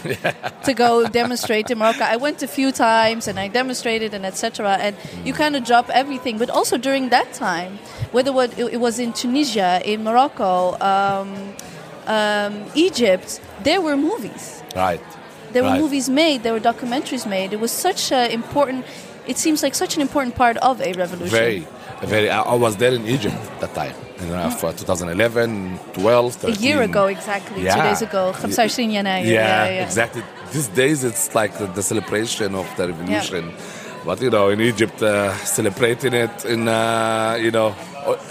[0.64, 2.04] to go demonstrate in Morocco.
[2.04, 4.78] I went a few times and I demonstrated and etc.
[4.80, 7.80] And you kind of drop everything, but also during that time,
[8.12, 11.30] whether what it, it was in Tunisia, in Morocco, um,
[12.08, 14.62] um, Egypt, there were movies.
[14.76, 15.02] Right.
[15.54, 17.54] There were movies made, there were documentaries made.
[17.54, 18.86] It was such an important,
[19.28, 21.30] it seems like such an important part of a revolution.
[21.30, 21.68] Very,
[22.04, 22.30] very.
[22.30, 24.50] I, was there in Egypt that time, you know, mm.
[24.50, 24.58] Mm-hmm.
[24.58, 26.56] for 2011, 12, 13.
[26.56, 27.76] A year ago, exactly, yeah.
[27.76, 28.34] two days ago.
[29.26, 30.24] Yeah, yeah, yeah, exactly.
[30.52, 33.50] These days it's like the, the celebration of the revolution.
[33.50, 33.58] Yeah.
[34.06, 37.74] But, you know, in Egypt, uh, celebrating it in, uh, you know,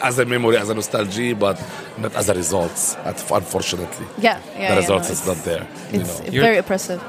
[0.02, 1.56] as a memory, as a nostalgia, but
[1.98, 2.96] not as a result.
[3.04, 5.66] Unfortunately, Yeah, yeah, the yeah, results no, is not there.
[5.92, 6.20] It's.
[6.24, 7.00] You're- very oppressive.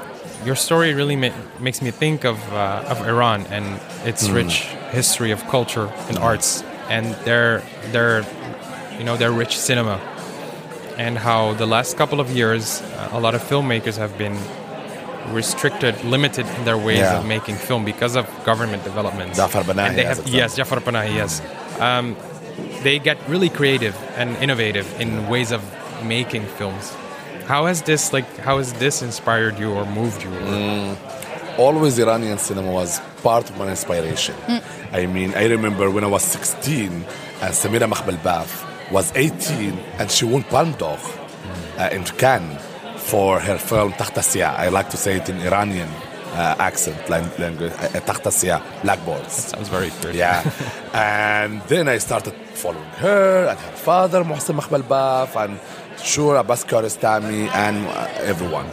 [0.44, 3.64] Your story really ma- makes me think of uh, of Iran and
[4.04, 4.34] its Hmm.
[4.40, 4.54] rich
[4.92, 8.24] history of culture and arts, and their their
[8.98, 9.96] you know their rich cinema,
[10.98, 14.36] and how the last couple of years uh, a lot of filmmakers have been
[15.32, 17.18] restricted, limited in their ways Yeah.
[17.18, 19.36] of making film because of government developments.
[19.38, 21.40] Jafar Panahi And they have, yes, Jafar Panahi, yes.
[21.80, 22.16] Um,
[22.82, 25.62] they get really creative and innovative in ways of
[26.04, 26.92] making films.
[27.46, 30.30] How has this like how has this inspired you or moved you?
[30.30, 30.96] Or,
[31.58, 34.34] always Iranian cinema was part of my inspiration.
[34.46, 34.62] Mm.
[34.92, 37.04] I mean, I remember when I was 16 and
[37.54, 41.78] Samira Makhmalbaf was 18 and she won Palme d'Or mm.
[41.78, 42.58] uh, in Cannes
[42.96, 44.56] for her film Takhta Siya.
[44.58, 45.88] I like to say it in Iranian
[46.34, 49.32] uh, accent lang- language, uh, Takhta Siya, Blackboards.
[49.52, 50.18] sounds very pretty.
[50.18, 50.42] Yeah.
[50.92, 55.58] and then I started following her and her father, Mohsen Makhmalbaf, and
[56.02, 58.66] sure, Abbas Kiarostami, and uh, everyone.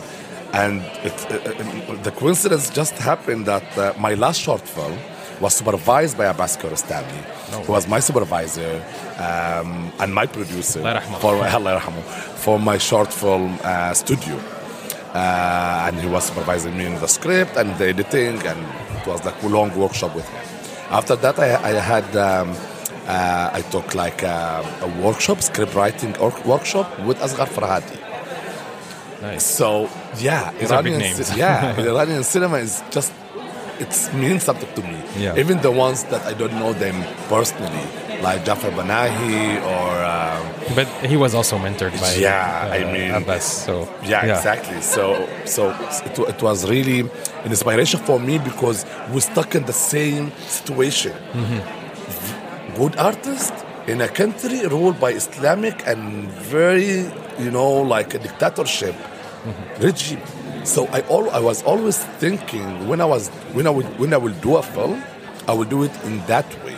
[0.53, 4.97] And it, uh, uh, the coincidence just happened that uh, my last short film
[5.39, 7.21] was supervised by Abbas Kiarostami,
[7.65, 8.83] who was my supervisor
[9.17, 10.81] um, and my producer
[11.19, 11.35] for,
[12.35, 14.39] for my short film uh, studio.
[15.13, 18.59] Uh, and he was supervising me in the script and the editing, and
[18.97, 20.41] it was like a long workshop with him.
[20.89, 22.55] After that, I, I had um,
[23.07, 27.97] uh, I took like uh, a workshop, script writing or- workshop with Asghar Farhadi.
[29.21, 29.45] Nice.
[29.45, 31.01] So yeah, These Iranian,
[31.35, 33.11] yeah, Iranian cinema is just
[33.79, 34.97] it means something to me.
[35.17, 35.37] Yeah.
[35.37, 37.85] Even the ones that I don't know them personally,
[38.21, 43.11] like Jafar Panahi or um, But he was also mentored by Yeah, uh, I mean-
[43.11, 43.43] Abbas.
[43.65, 44.79] So yeah, exactly.
[44.81, 45.69] So, so
[46.07, 46.99] it, it was really
[47.45, 51.13] an inspiration for me because we're stuck in the same situation.
[51.33, 52.37] V-
[52.77, 53.53] Good artist
[53.87, 57.03] in a country ruled by Islamic and very,
[57.43, 58.95] you know, like a dictatorship
[59.79, 60.21] regime.
[60.63, 64.17] So I all I was always thinking when I was when I would when I
[64.17, 65.03] will do a film,
[65.47, 66.77] I will do it in that way.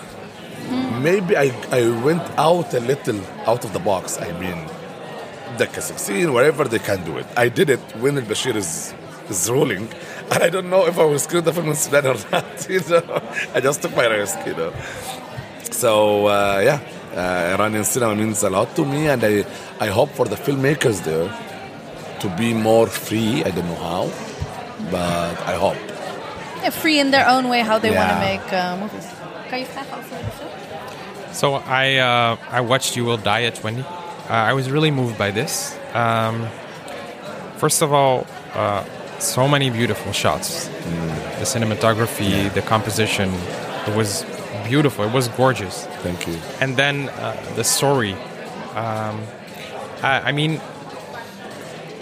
[1.03, 1.47] Maybe I,
[1.79, 4.17] I went out a little out of the box.
[4.27, 4.59] I mean,
[5.57, 7.27] they can succeed wherever they can do it.
[7.35, 8.71] I did it when Al Bashir is
[9.29, 9.85] is ruling,
[10.31, 12.69] and I don't know if I will screen the film in Sudan or not.
[12.69, 13.21] You know,
[13.55, 14.37] I just took my risk.
[14.49, 14.71] You know,
[15.83, 15.91] so
[16.27, 16.79] uh, yeah,
[17.21, 19.45] uh, Iranian cinema means a lot to me, and I
[19.79, 21.29] I hope for the filmmakers there
[22.21, 23.43] to be more free.
[23.47, 24.03] I don't know how,
[24.95, 25.81] but I hope.
[26.63, 29.07] Yeah, free in their own way how they want to make uh, movies.
[29.49, 30.62] Kan je vragen over de film?
[31.33, 33.81] So I uh, I watched You Will Die at 20.
[33.81, 33.85] Uh,
[34.29, 35.77] I was really moved by this.
[35.93, 36.47] Um,
[37.57, 38.85] first of all, uh,
[39.19, 40.67] so many beautiful shots.
[40.67, 43.33] The cinematography, the composition,
[43.87, 44.25] it was
[44.67, 45.05] beautiful.
[45.05, 45.85] It was gorgeous.
[46.03, 46.37] Thank you.
[46.61, 48.13] And then uh, the story.
[48.75, 49.21] Um,
[50.01, 50.61] I, I mean,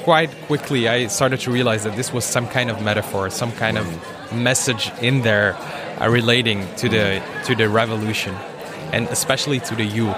[0.03, 3.77] quite quickly I started to realize that this was some kind of metaphor, some kind
[3.77, 3.85] of
[4.33, 5.55] message in there
[5.99, 8.35] uh, relating to the to the revolution,
[8.91, 10.17] and especially to the youth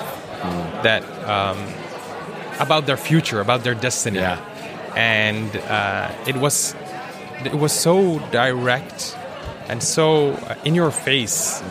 [0.84, 1.58] that um,
[2.60, 4.20] about their future, about their destiny.
[4.20, 4.40] Yeah.
[4.96, 6.76] And uh, it was
[7.46, 9.18] it was so direct
[9.68, 11.64] and so uh, in your face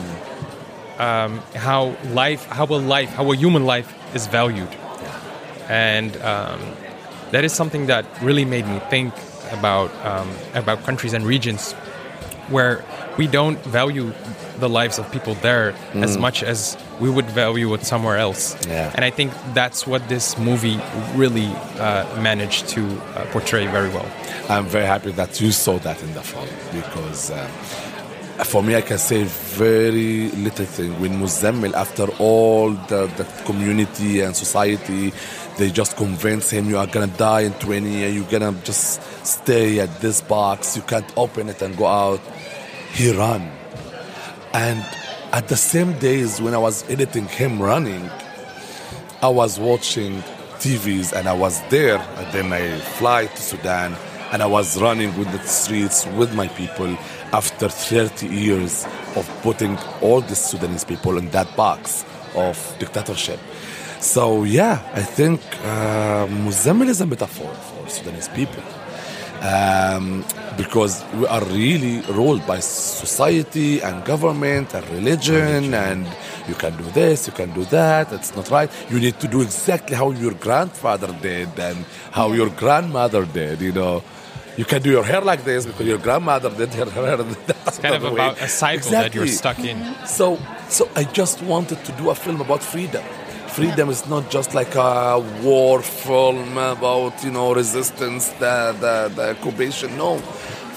[0.99, 4.69] um, how life, how a life, how a human life is valued,
[5.69, 6.61] and um,
[7.31, 9.15] that is something that really made me think
[9.51, 11.73] about um, about countries and regions
[12.49, 12.85] where
[13.19, 14.12] we don't value
[14.59, 18.57] the lives of people there as much as we would value it somewhere else.
[18.66, 18.92] Yeah.
[18.94, 20.81] And I think that's what this movie
[21.14, 21.46] really
[21.78, 24.09] uh, managed to uh, portray very well.
[24.48, 27.48] I'm very happy that you saw that in the film because um,
[28.44, 30.98] for me, I can say very little thing.
[31.00, 35.12] When Muzammil, after all the, the community and society,
[35.59, 39.81] they just convince him you are gonna die in 20 and you're gonna just stay
[39.81, 42.20] at this box, you can't open it and go out.
[42.92, 43.52] He ran.
[44.52, 44.85] And
[45.33, 48.11] at the same days when I was editing him running,
[49.23, 50.23] I was watching
[50.61, 51.97] TVs and I was there.
[51.97, 53.97] And then I fly to Sudan
[54.31, 56.97] and I was running with the streets with my people
[57.33, 58.85] after 30 years
[59.16, 63.40] of putting all the Sudanese people in that box of dictatorship.
[64.01, 68.62] So yeah, I think uh, Muzammil is a metaphor for Sudanese people.
[69.42, 70.24] Um,
[70.57, 76.07] because we are really ruled by society and government and religion and
[76.46, 78.70] you can do this you can do that it's not right.
[78.88, 83.73] You need to do exactly how your grandfather did and how your grandmother did you
[83.73, 84.02] know.
[84.56, 87.19] You can do your hair like this because your grandmother did her hair
[87.67, 89.79] it's Kind of about a cycle that you're stuck in.
[90.06, 90.38] so,
[90.69, 93.02] so I just wanted to do a film about freedom.
[93.53, 99.31] Freedom is not just like a war film about you know resistance, the the, the
[99.31, 99.96] occupation.
[99.96, 100.19] No,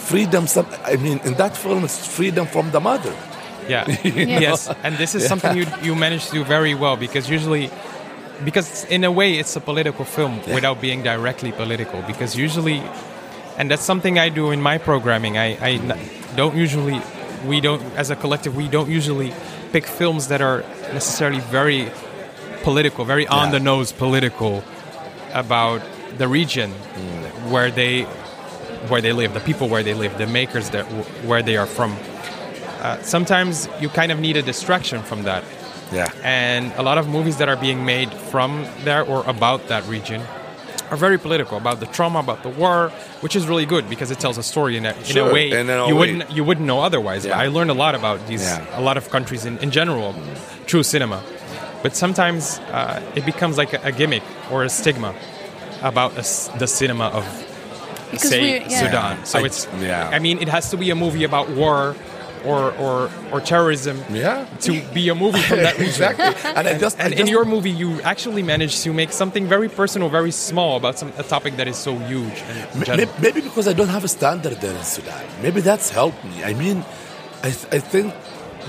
[0.10, 0.48] freedom.
[0.48, 3.14] Some, I mean, in that film, it's freedom from the mother.
[3.68, 3.86] Yeah.
[4.04, 4.68] Yes.
[4.68, 4.76] know?
[4.84, 7.70] And this is something you you manage to do very well because usually
[8.44, 12.82] because in a way it's a political film without being directly political because usually
[13.58, 15.38] and that's something I do in my programming.
[15.38, 15.78] I, I
[16.36, 17.02] don't usually
[17.48, 19.34] we don't as a collective we don't usually
[19.72, 20.64] pick films that are
[20.94, 21.90] necessarily very
[22.66, 24.64] political, very on the nose political
[25.34, 25.82] about
[26.18, 26.72] the region
[27.54, 28.04] where they
[28.90, 30.86] where they live, the people where they live, the makers that
[31.30, 31.92] where they are from.
[32.82, 35.44] Uh, sometimes you kind of need a distraction from that,
[35.92, 36.10] Yeah.
[36.24, 40.22] and a lot of movies that are being made from there or about that region
[40.92, 42.92] are very political about the trauma, about the war,
[43.22, 45.46] which is really good because it tells a story in a, in Sure, a way
[45.90, 47.22] you wouldn't you wouldn't know otherwise.
[47.26, 47.44] Yeah.
[47.44, 48.80] I learned a lot about these Yeah.
[48.82, 50.14] a lot of countries in, in general
[50.68, 51.20] through cinema,
[51.86, 52.44] but sometimes
[52.78, 55.12] uh, it becomes like a, a gimmick or a stigma
[55.92, 56.32] about a s
[56.62, 57.26] the cinema of
[58.12, 58.82] Because say yeah.
[58.82, 59.14] Sudan.
[59.32, 59.60] So I- it's
[59.90, 60.16] yeah.
[60.18, 61.78] I mean it has to be a movie about war
[62.50, 62.96] or or
[63.32, 64.46] or terrorism Yeah.
[64.68, 65.94] to be a movie from that region.
[65.94, 66.32] exactly.
[66.58, 69.70] And I just, I And in your movie, you actually managed to make something very
[69.82, 72.38] personal, very small about some a topic that is so huge.
[72.50, 72.98] And Ma- general.
[73.10, 75.24] may- Maybe because I don't have a standard there in Sudan.
[75.46, 76.36] Maybe that's helped me.
[76.52, 76.78] I mean,
[77.48, 78.08] I, th- I think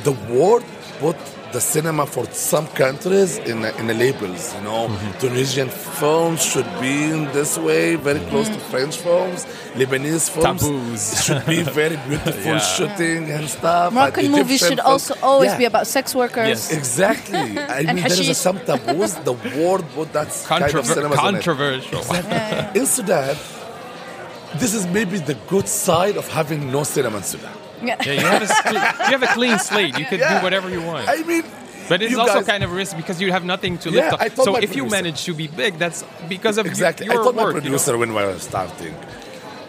[0.08, 0.64] the world
[1.04, 1.16] put
[1.52, 4.54] the cinema for some countries in a, in the labels.
[4.54, 5.18] You know, mm-hmm.
[5.20, 8.30] Tunisian films should be in this way, very mm-hmm.
[8.30, 9.46] close to French films.
[9.74, 11.24] Lebanese films Taboos.
[11.24, 12.58] should be very beautiful Yeah.
[12.58, 13.86] shooting and stuff.
[13.88, 15.58] and Moroccan movies should films- also always Yeah.
[15.58, 16.48] be about sex workers.
[16.48, 16.72] Yes.
[16.72, 17.38] Exactly.
[17.58, 19.14] I And mean, there is a, some taboos.
[19.30, 21.14] The world put that kind of Controver- cinema.
[21.16, 22.00] controversial.
[22.74, 23.36] In Sudan,
[24.56, 27.52] this is maybe the good side of having no cinema in Sudan.
[27.86, 27.96] Yeah.
[28.06, 29.98] Yeah, you have a you have a clean slate.
[29.98, 30.38] You can Yeah.
[30.38, 31.08] do whatever you want.
[31.08, 31.44] I mean,
[31.88, 34.36] but it's also guys- kind of risky because you have nothing to lift I up.
[34.36, 37.06] So my if you manage to be big, that's because of exactly.
[37.06, 37.54] your I told my work.
[37.54, 37.66] you know?
[37.78, 38.94] producer when we were starting,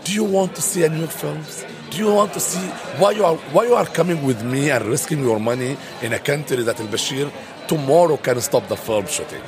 [0.04, 1.66] "Do you want to see a new films?
[1.92, 2.66] Do you want to see
[3.02, 6.20] why you are why you are coming with me and risking your money in a
[6.20, 7.32] country that Al Bashir
[7.68, 9.44] tomorrow can stop the film shooting?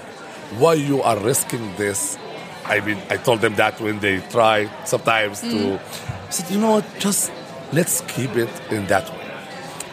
[0.62, 2.18] Why you are risking this?"
[2.66, 5.48] I mean, I told them that when they try sometimes to.
[5.48, 5.80] Mm.
[6.28, 6.86] I said, you know what?
[7.00, 7.32] Just
[7.72, 9.32] let's keep it in that way,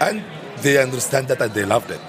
[0.00, 0.22] and
[0.62, 2.00] they understand that and they loved it.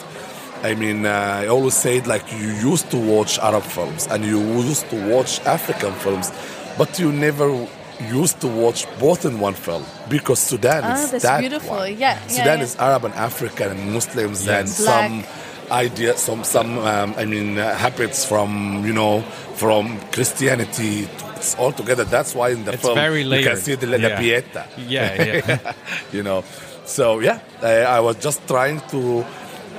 [0.63, 4.39] I mean, uh, I always said like you used to watch Arab films and you
[4.63, 6.31] used to watch African films,
[6.77, 7.67] but you never
[8.09, 11.75] used to watch both in one film because Sudan Ah, is that's that beautiful.
[11.77, 11.91] one.
[11.91, 12.63] Yeah, yeah, Sudan yeah.
[12.63, 14.67] is Arab and African and Muslims and Black.
[14.67, 15.23] some
[15.71, 19.21] idea, some some um, I mean uh, habits from you know
[19.61, 21.07] from Christianity.
[21.37, 22.03] It's all together.
[22.15, 24.19] That's why in the It's film very you can see the, the Yeah.
[24.19, 25.73] pieta Yeah, yeah.
[26.15, 26.43] you know.
[26.85, 29.01] So yeah, I, I was just trying to,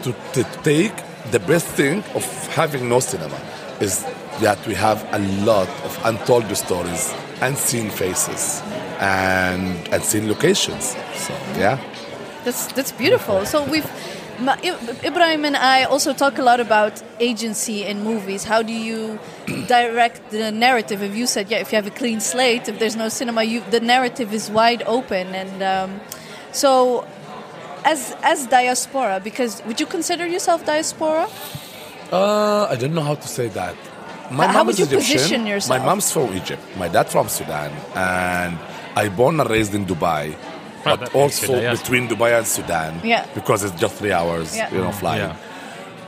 [0.05, 0.95] to to take
[1.35, 2.25] the best thing of
[2.61, 3.39] having no cinema
[3.81, 4.05] is
[4.45, 7.03] that we have a lot of untold stories,
[7.41, 8.63] unseen faces,
[9.01, 10.85] and unseen locations.
[11.27, 11.79] So yeah.
[12.45, 13.45] That's that's beautiful.
[13.47, 18.45] So we've Ma- I- Ibrahim and I also talk a lot about agency in movies.
[18.45, 19.19] How do you
[19.67, 21.03] direct the narrative?
[21.03, 23.63] If you said, yeah, if you have a clean slate, if there's no cinema, you
[23.71, 25.35] the narrative is wide open.
[25.35, 26.01] And um,
[26.53, 27.05] so,
[27.85, 31.29] as as diaspora, because would you consider yourself diaspora?
[32.13, 33.75] Uh, I don't know how to say that.
[34.31, 35.15] My How mom would is you Egyptian.
[35.19, 35.81] position yourself?
[35.81, 36.63] My mom's from Egypt.
[36.77, 38.57] My dad from Sudan, and
[38.95, 40.37] I born and raised in Dubai.
[40.89, 41.81] Well, but also it, yes.
[41.81, 43.25] between Dubai and Sudan, Yeah.
[43.35, 44.71] because it's just three hours, Yeah.
[44.73, 45.31] you know, flying.
[45.31, 45.37] Yeah.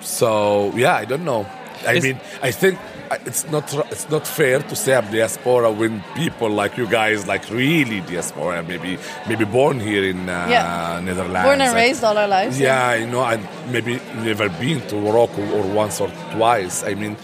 [0.01, 1.47] So yeah, I don't know.
[1.87, 2.79] I Is- mean, I think
[3.11, 7.27] uh, it's not it's not fair to say I'm diaspora when people like you guys
[7.27, 11.01] like really diaspora, maybe maybe born here in uh, Yeah.
[11.03, 12.59] Netherlands, Born and raised all our lives.
[12.61, 16.85] yeah, you know, and maybe never been to Morocco or once or twice.
[16.85, 17.17] I mean,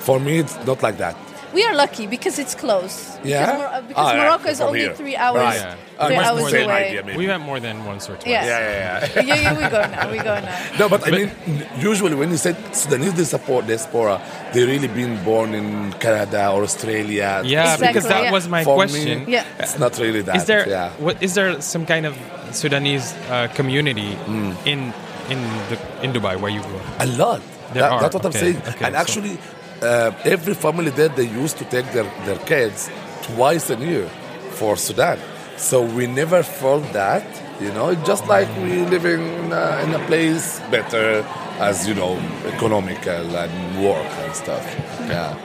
[0.00, 1.16] for me, it's not like that.
[1.54, 3.18] We are lucky because it's close.
[3.24, 3.46] Yeah?
[3.46, 4.94] Because, Mor- because Ah, yeah, Morocco is from only here.
[4.94, 5.42] three hours.
[5.42, 5.56] Right.
[5.56, 5.76] Yeah.
[5.98, 6.86] Uh, Three much hours more away.
[6.88, 7.18] idea, maybe.
[7.18, 8.26] We went more than once or twice.
[8.28, 8.44] Yeah.
[8.46, 9.22] Yeah, yeah, yeah.
[9.28, 10.10] yeah, yeah, we go now.
[10.12, 10.78] We go now.
[10.78, 11.30] No, but I mean,
[11.78, 14.20] usually when you say Sudanese they support diaspora,
[14.52, 17.42] they really been born in Canada or Australia.
[17.44, 18.32] Yeah, Exactly, because that yeah.
[18.32, 19.24] was my For question.
[19.26, 19.44] Me, Yeah.
[19.58, 20.36] it's not really that.
[20.36, 20.90] Is there Yeah.
[20.98, 22.14] what is there some kind of
[22.52, 24.52] Sudanese uh, community Hmm.
[24.64, 24.92] in
[25.32, 25.40] in
[25.70, 26.86] the in Dubai where you grew up?
[27.00, 27.40] A lot.
[27.72, 28.62] There That- are, That's what I'm saying.
[28.70, 29.34] okay, and so- actually,
[29.82, 32.90] uh, every family there they used to take their, their kids
[33.22, 34.08] twice a year
[34.52, 35.18] for Sudan.
[35.56, 37.24] So we never felt that.
[37.60, 41.26] You know, just like we living in a, in a place better
[41.58, 42.16] as you know,
[42.46, 44.64] economical and work and stuff.
[45.08, 45.36] Yeah.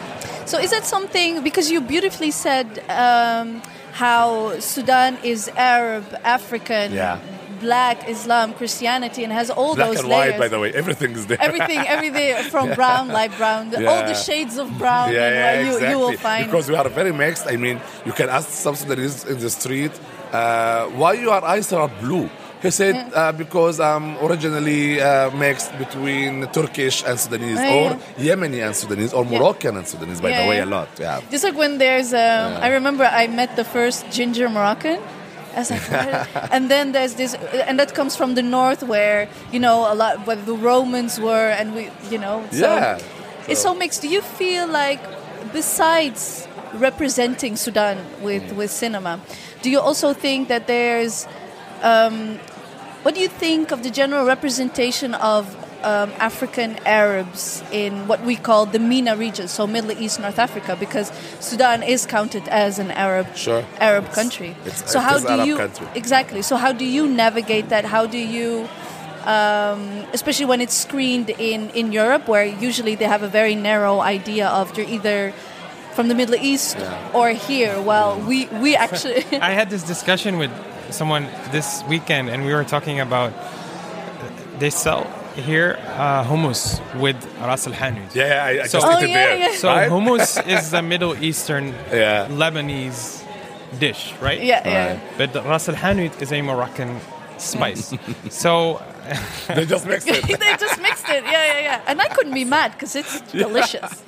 [0.46, 3.64] So is that something because you beautifully said um,
[3.94, 7.20] how Sudan is Arab, African, Yeah.
[7.68, 10.32] Black, Islam, Christianity, and has all Black those and layers.
[10.34, 11.42] white, by the way, everything is there.
[11.50, 15.62] Everything, everything from brown, light brown, the- all the shades of brown, Yeah, and yeah,
[15.64, 15.90] you, exactly.
[15.92, 16.44] you will find.
[16.50, 17.46] because we are very mixed.
[17.54, 19.94] I mean, you can ask something that is in the street,
[20.32, 22.28] uh, why your eyes are blue?
[22.66, 27.90] He said uh, because I'm originally uh, mixed between Turkish and Sudanese, Oh, or
[28.28, 29.32] Yemeni and Sudanese, or Yeah.
[29.34, 30.22] Moroccan and Sudanese.
[30.26, 30.70] By Yeah, the way, yeah.
[30.70, 30.90] a lot.
[30.98, 31.20] Yeah.
[31.34, 35.00] Just like when there's, um, I remember I met the first ginger Moroccan.
[35.56, 39.60] I was like, and then there's this, and that comes from the north where you
[39.60, 43.00] know a lot where the Romans were, and we, you know, so Yeah.
[43.48, 44.02] it's so mixed.
[44.02, 45.00] Do you feel like,
[45.54, 49.20] besides representing Sudan with, with cinema,
[49.62, 51.28] do you also think that there's.
[51.82, 52.40] Um,
[53.04, 55.44] what do you think of the general representation of
[55.84, 60.76] um, African Arabs in what we call the MENA region, so Middle East, North Africa,
[60.80, 63.64] because Sudan is counted as an Arab Sure.
[63.80, 64.52] Arab It's- country.
[64.66, 65.88] it's- so it how is do Arab you country.
[65.96, 66.42] exactly?
[66.42, 67.86] So how do you navigate that?
[67.86, 68.68] How do you,
[69.26, 74.00] um, especially when it's screened in in Europe, where usually they have a very narrow
[74.02, 75.34] idea of you're either
[75.96, 76.76] from the Middle East
[77.14, 77.80] or here.
[77.82, 80.52] Well, we we actually I had this discussion with
[80.90, 83.32] someone this weekend, and we were talking about
[84.60, 88.14] they sell here uh, hummus with ras al hanout.
[88.16, 89.38] Yeah, yeah, I, I So- just Oh, eat it yeah, there.
[89.38, 89.56] yeah.
[89.58, 89.90] So right?
[89.90, 92.28] hummus is a Middle Eastern Yeah.
[92.30, 93.24] Lebanese
[93.80, 94.42] dish, right?
[94.42, 95.00] yeah yeah.
[95.18, 97.00] But ras al hanout is a Moroccan
[97.38, 97.94] spice.
[98.30, 98.82] so
[99.48, 100.22] they just mix it.
[100.44, 101.24] they just mixed it.
[101.26, 101.82] Yeah, yeah, yeah.
[101.88, 104.04] And I couldn't be mad because it's delicious.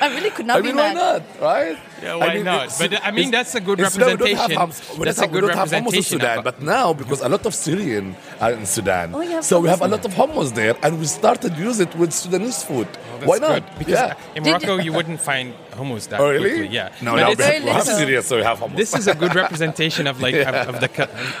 [0.00, 1.22] I really could not I be mean, why mad.
[1.40, 1.78] not, right?
[2.02, 2.72] Yeah, why not?
[2.78, 4.98] But, I mean, that's a good it's- no, we don't have representation.
[4.98, 7.28] we That's don't a have- good don't hummus in representation Sudan, but now because a
[7.28, 10.54] lot of Syrian are in Sudan, Oh, you so we have a lot of hummus
[10.54, 12.88] there, and we started to use it with Sudanese food.
[12.92, 13.48] That's why not?
[13.54, 14.14] good, Because yeah.
[14.36, 16.50] in Morocco, you wouldn't find hummus that Oh, really?
[16.50, 16.68] quickly.
[16.68, 16.88] Yeah.
[17.00, 17.98] No, no, it's- we very have, we have little.
[17.98, 18.76] Syria, so we have hummus.
[18.76, 20.90] this is a good representation of like of, of the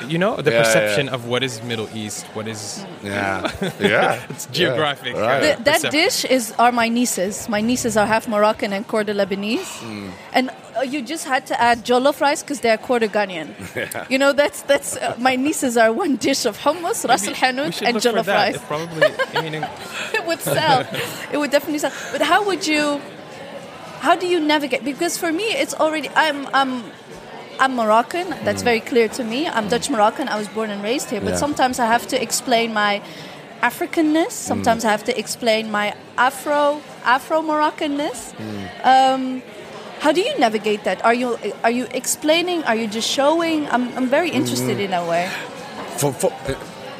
[0.08, 1.14] you know the Yeah, yeah, perception yeah.
[1.14, 3.50] of what is Middle East, what is yeah,
[3.80, 4.22] yeah.
[4.30, 5.14] it's geographic.
[5.16, 5.40] Right.
[5.58, 6.00] The, that perception.
[6.00, 7.48] dish is are my nieces.
[7.48, 10.10] My nieces are half Moroccan and quarter Lebanese, Mm.
[10.32, 10.50] and
[10.84, 13.48] you just had to add jollof rice because they're quarter Ghanaian.
[14.10, 17.80] You know that's that's uh, my nieces are one dish of hummus, ras al hanout,
[17.86, 18.56] and jollof rice.
[18.56, 19.08] It probably.
[19.34, 19.54] I mean,
[20.18, 20.80] it would sell.
[21.32, 21.92] it would definitely sell.
[22.12, 23.00] But how would you?
[24.00, 24.84] How do you navigate?
[24.84, 26.08] Because for me, it's already.
[26.16, 26.46] I'm.
[26.52, 26.72] I'm.
[27.60, 28.26] I'm Moroccan.
[28.44, 29.46] That's very clear to me.
[29.46, 30.26] I'm Dutch Moroccan.
[30.28, 31.20] I was born and raised here.
[31.20, 31.44] But Yeah.
[31.44, 33.00] sometimes I have to explain my
[33.62, 34.32] Africanness.
[34.32, 38.34] Sometimes I have to explain my Afro Afro Moroccanness.
[38.82, 39.42] Um,
[40.04, 41.02] how do you navigate that?
[41.02, 42.62] Are you are you explaining?
[42.64, 43.66] Are you just showing?
[43.74, 45.30] I'm, I'm very interested in a way.
[45.96, 46.54] for, for, uh,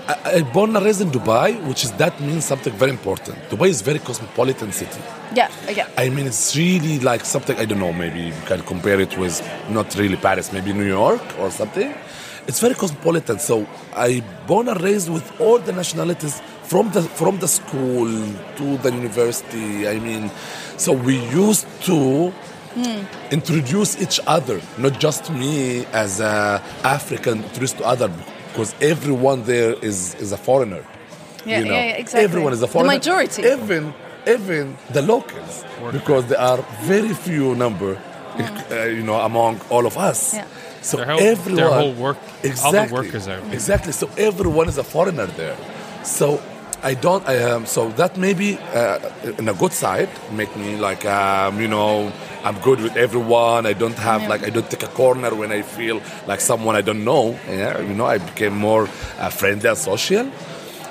[0.09, 3.37] I, I born and raised in Dubai, which is that means something very important.
[3.51, 5.03] Dubai is very cosmopolitan city.
[5.35, 5.89] Yeah, yeah.
[5.99, 7.93] I mean, it's really like something I don't know.
[7.93, 9.37] Maybe you can compare it with
[9.69, 11.95] not really Paris, maybe New York or something.
[12.47, 13.39] It's very cosmopolitan.
[13.39, 18.09] So I born and raised with all the nationalities from the from the school
[18.59, 19.87] to the university.
[19.95, 20.31] I mean,
[20.79, 22.33] so we used to
[23.31, 28.11] introduce each other, not just me as a African introduced to other,
[28.53, 30.83] because everyone there is is a foreigner.
[31.47, 31.73] Yeah, you know?
[31.75, 32.25] yeah, yeah, exactly.
[32.25, 32.93] Everyone is a foreigner.
[32.93, 33.43] The majority.
[33.43, 33.95] Even
[34.27, 37.93] even the locals, because there are very few number,
[38.39, 40.35] uh, you know, among all of us.
[40.35, 40.47] Yeah.
[40.81, 43.93] So Their whole- their everyone, whole work- all the exactly, workers are- exactly.
[43.93, 45.57] So everyone is a foreigner there.
[46.03, 46.41] So
[46.85, 47.27] I don't.
[47.27, 47.65] I am.
[47.65, 48.99] so that maybe uh,
[49.39, 52.13] in a good side make me like um, you know
[52.45, 53.65] I'm good with everyone.
[53.65, 56.83] I don't have like I don't take a corner when I feel like someone I
[56.83, 57.39] don't know.
[57.49, 58.83] Yeah, you know I became more
[59.19, 60.31] uh, friendly and social.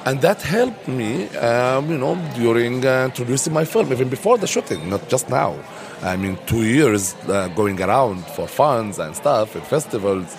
[0.06, 4.48] And that helped me, um, you know, during uh, introducing my film, even before the
[4.48, 5.56] shooting, not just now.
[6.02, 10.36] I mean, two years uh, going around for funds and stuff at festivals.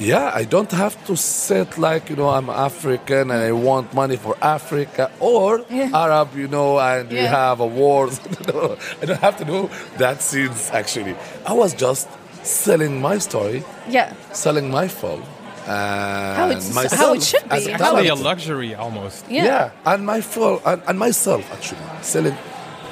[0.00, 4.16] Yeah, I don't have to sit like, you know, I'm African and I want money
[4.16, 5.90] for Africa or Yeah.
[5.92, 7.28] Arab, you know, and we Yeah.
[7.28, 8.18] have awards.
[8.48, 11.14] no, I don't have to do that scenes actually.
[11.46, 12.08] I was just
[12.42, 14.14] selling my story, Yeah.
[14.32, 15.22] selling my film.
[15.66, 19.24] And it's- myself how it should as be, a how Actually, a luxury almost.
[19.28, 19.44] Yeah.
[19.44, 22.36] Yeah, and my full and, and myself actually selling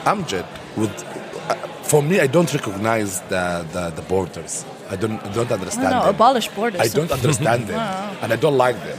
[0.05, 0.45] Amjad
[0.77, 0.93] with.
[1.49, 1.55] Uh,
[1.91, 4.65] for me, I don't recognize the, the, the borders.
[4.91, 6.15] I don't I don't No, understand no, them.
[6.15, 6.81] abolish borders.
[6.81, 7.79] I don't understand them,
[8.23, 8.99] and I don't like them.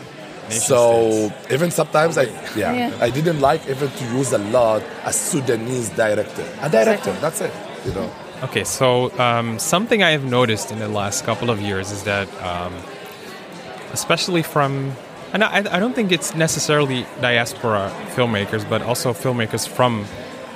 [0.49, 2.23] Nation so even sometimes I
[2.55, 2.91] yeah, Yeah.
[3.07, 6.45] I didn't like even to use a lot a Sudanese director.
[6.61, 7.21] A director, Exactly.
[7.21, 7.53] that's it.
[7.85, 8.09] You know.
[8.43, 12.27] Okay, so um, something I have noticed in the last couple of years is that,
[12.41, 12.73] um,
[13.93, 14.93] especially from,
[15.33, 20.05] and I, I don't think it's necessarily diaspora filmmakers, but also filmmakers from,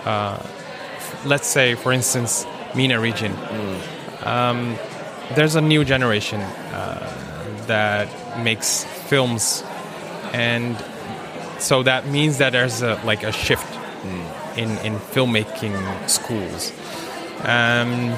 [0.06, 3.34] uh, f- let's say, for instance, MENA region.
[4.24, 4.78] Um,
[5.36, 8.08] there's a new generation uh, that
[8.44, 9.64] makes films,
[10.34, 10.78] and
[11.60, 13.66] so that means that there's a, like a shift
[14.58, 16.72] in, in filmmaking schools.
[17.44, 18.12] Um,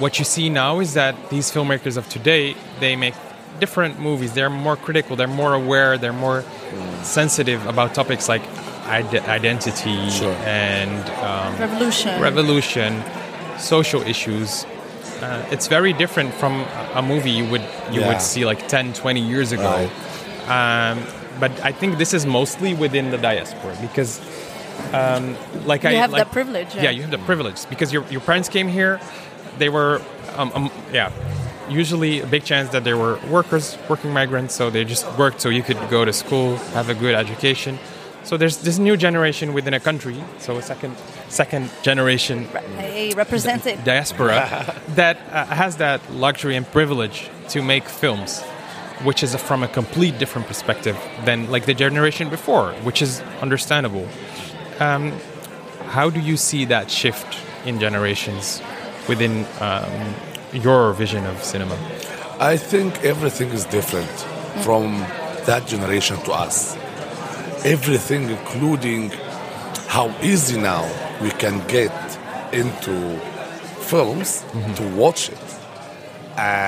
[0.00, 3.14] what you see now is that these filmmakers of today they make
[3.58, 4.32] different movies.
[4.32, 5.16] They're more critical.
[5.16, 5.98] They're more aware.
[5.98, 6.42] They're more
[7.02, 8.42] sensitive about topics like
[8.86, 10.32] ide- identity Sure.
[10.44, 12.20] and um, Revolution.
[12.20, 13.02] revolution,
[13.58, 14.64] social issues.
[15.22, 16.62] Uh, it's very different from
[16.94, 17.62] a movie you would
[17.92, 18.08] you Yeah.
[18.08, 19.62] would see like 10, 20 years ago.
[20.48, 20.90] Right.
[20.92, 21.02] Um,
[21.38, 24.20] but I think this is mostly within the diaspora because
[24.92, 26.84] um, like You I have like, that privilege, Yeah.
[26.84, 26.90] yeah.
[26.90, 29.00] you have the privilege because your your parents came here.
[29.58, 30.00] They were,
[30.36, 31.10] um, um, yeah,
[31.68, 34.54] usually a big chance that they were workers, working migrants.
[34.54, 37.78] So they just worked so you could go to school, have a good education.
[38.24, 40.16] So there's this new generation within a country.
[40.38, 40.96] So a second
[41.30, 42.44] second generation
[42.76, 43.84] Hey, represent it.
[43.84, 44.36] diaspora
[45.00, 48.42] that uh, has that luxury and privilege to make films
[49.04, 54.06] which is from a complete different perspective than like the generation before which is understandable
[54.80, 55.12] um,
[55.96, 58.60] how do you see that shift in generations
[59.08, 60.14] within um,
[60.52, 61.76] your vision of cinema
[62.52, 64.08] I think everything is different
[64.64, 64.98] from
[65.44, 66.74] that generation to us.
[67.66, 69.10] Everything, including
[69.90, 70.84] how easy now
[71.20, 71.92] we can get
[72.52, 73.18] into
[73.90, 74.76] films mhm.
[74.76, 75.38] to watch it.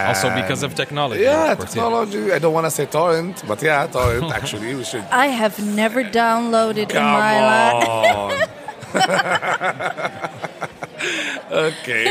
[0.08, 2.32] also because of technology yeah, of course, technology.
[2.32, 4.24] I don't want to say torrent, but yeah, torrent.
[4.38, 5.04] actually, we should.
[5.26, 8.50] I have never downloaded in Come my life.
[11.68, 12.06] okay.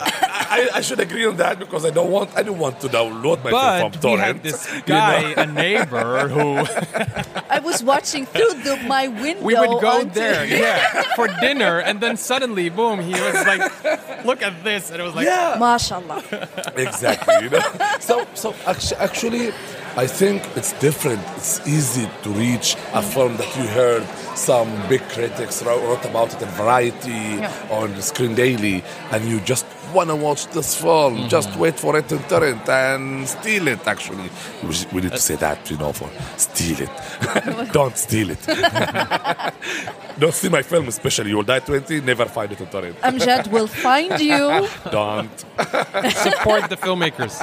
[0.00, 3.44] I, I should agree on that because I don't want I don't want to download
[3.44, 4.26] my film from but we torrent.
[4.26, 5.42] had this you guy know?
[5.42, 9.42] a neighbor who I was watching through the, my window.
[9.44, 13.62] we would go onto- there yeah for dinner and then suddenly boom he was like
[14.24, 16.22] look at this and it was like yeah, Mashallah.
[16.76, 17.34] exactly.
[17.44, 17.62] You know,
[18.00, 19.52] so so actu- actually,
[19.96, 21.20] I think it's different.
[21.36, 24.04] It's easy to reach a film that you heard
[24.36, 27.52] some big critics wrote, wrote about it in Variety Yeah.
[27.70, 31.16] on Screen Daily, and you just want to watch this film.
[31.16, 31.28] Mm-hmm.
[31.28, 33.86] Just wait for it in torrent and steal it.
[33.86, 34.30] Actually,
[34.62, 37.72] we, we need to say that you know for steal it.
[37.72, 38.40] Don't steal it.
[40.18, 41.30] Don't steal my film, especially.
[41.30, 42.00] You'll die twenty.
[42.00, 42.96] Never find it in torrent.
[43.00, 44.68] Amjad will find you.
[44.90, 45.38] Don't.
[46.12, 47.34] support the filmmakers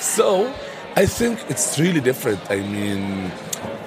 [0.00, 0.52] So
[1.00, 2.40] I think it's really different.
[2.50, 3.32] I mean,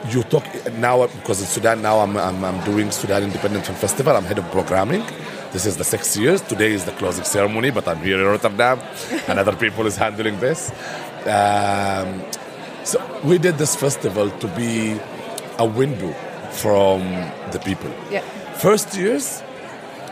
[0.10, 0.46] you talk
[0.80, 4.16] now because in Sudan now I'm, I'm, I'm doing Sudan Independent Film Festival.
[4.16, 5.04] I'm head of programming.
[5.52, 6.42] This is the six years.
[6.42, 8.80] Today is the closing ceremony, but I'm here in Rotterdam,
[9.28, 10.72] and other people is handling this.
[11.28, 12.24] Um,
[12.84, 15.00] so we did this festival to be
[15.60, 16.14] a window
[16.64, 17.02] from
[17.52, 17.92] the people.
[18.10, 18.22] Yeah.
[18.56, 19.44] First years,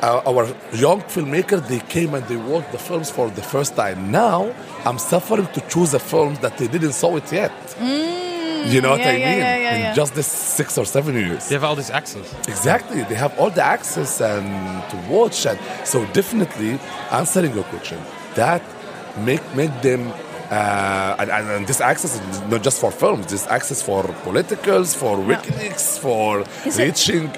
[0.03, 4.11] our, our young filmmakers they came and they watched the films for the first time.
[4.11, 4.53] Now
[4.85, 7.51] I'm suffering to choose a film that they didn't saw it yet.
[7.79, 9.39] you know what yeah, I yeah, mean?
[9.39, 11.49] yeah, yeah, In just this six or seven years.
[11.49, 13.01] they have all this access Exactly.
[13.09, 14.47] They have all the access and
[14.91, 16.79] to watch and so definitely
[17.11, 17.99] answering your question,
[18.35, 18.61] that
[19.27, 20.01] make make them
[20.51, 24.93] uh, and, and, and this access is not just for films, this access for politicals,
[24.93, 27.31] for WikiLeaks, for Is it- reaching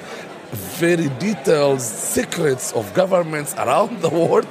[0.87, 4.47] very detailed secrets of governments around the world.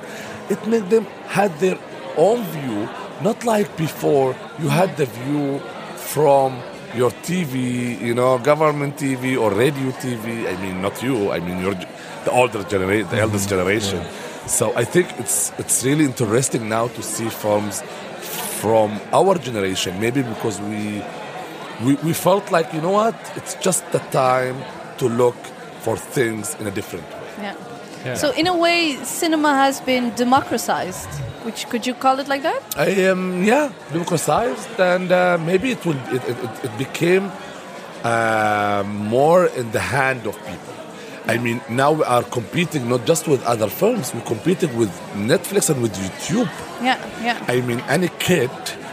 [0.49, 1.77] It made them had their
[2.17, 2.89] own view,
[3.23, 5.59] not like before you had the view
[5.97, 6.59] from
[6.95, 10.47] your TV, you know, government TV or radio TV.
[10.47, 11.33] I mean, not you.
[11.33, 11.75] I mean, your
[12.25, 13.23] the older generation, the mm-hmm.
[13.23, 14.05] eldest generation.
[14.47, 17.83] So I think it's it's really interesting now to see films
[18.61, 19.99] from our generation.
[20.01, 21.03] Maybe because we
[21.85, 24.57] we, we felt like you know what, it's just the time
[24.99, 25.37] to look
[25.81, 27.19] for things in a different way.
[27.43, 27.72] Yeah.
[28.05, 28.15] Yeah.
[28.17, 31.09] So in a way, cinema has been democratized.
[31.45, 32.63] Which could you call it like that?
[32.77, 37.31] I am yeah democratized and uh, maybe it will it, it, it- became
[38.05, 40.75] uh, more in the hand of people.
[41.27, 45.71] I mean now we are competing not just with other films, we're competing with Netflix
[45.71, 46.49] and with YouTube.
[46.83, 47.45] Yeah, yeah.
[47.49, 48.51] I mean any kid,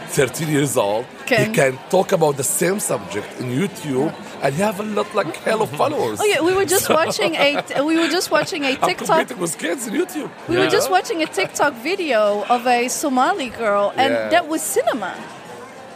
[0.08, 4.62] 13 years old, Can- he can talk about the same subject in YouTube and he
[4.62, 6.18] have a lot like hell of followers.
[6.20, 9.06] Oh yeah, we were just watching a we were just watching a I'm TikTok.
[9.18, 10.30] competing with kids in YouTube.
[10.48, 14.28] We were just watching a TikTok video of a Somali girl, and Yeah.
[14.30, 15.14] that was cinema.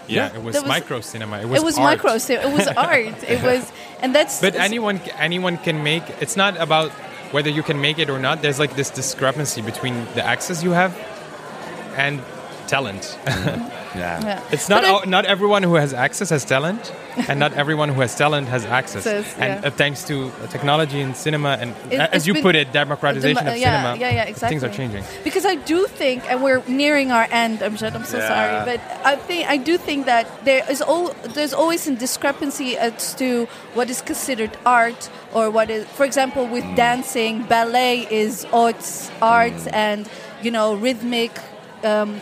[0.06, 1.84] yeah, it was, was- micro cinema it was, it was art.
[1.96, 3.22] micro, so it was art.
[3.24, 3.72] It was,
[4.02, 4.40] and that's.
[4.40, 6.04] But anyone anyone can make.
[6.20, 6.90] It's not about
[7.34, 8.42] whether you can make it or not.
[8.42, 10.92] There's like this discrepancy between the access you have
[11.96, 12.20] and
[12.66, 13.02] talent.
[13.24, 13.80] Mm-hmm.
[13.94, 14.20] Yeah.
[14.24, 14.42] Yeah.
[14.50, 16.92] it's not all, not everyone who has access has talent,
[17.28, 19.04] and not everyone who has talent has access.
[19.04, 19.68] Says, and yeah.
[19.68, 23.44] uh, thanks to uh, technology and cinema, and It- uh, as you put it, democratization
[23.44, 24.00] Dem- of yeah, cinema.
[24.00, 24.58] Yeah, yeah, exactly.
[24.58, 25.04] Things are changing.
[25.22, 27.62] Because I do think, and we're nearing our end.
[27.62, 27.88] I'm sure.
[27.94, 28.28] I'm so Yeah.
[28.28, 32.76] sorry, but I think I do think that there is al- there's always a discrepancy
[32.76, 36.76] as to what is considered art or what is, for example, with Mm.
[36.76, 39.72] dancing, ballet is arts, art, Mm.
[39.88, 40.08] and
[40.42, 41.30] you know, rhythmic.
[41.84, 42.20] Um,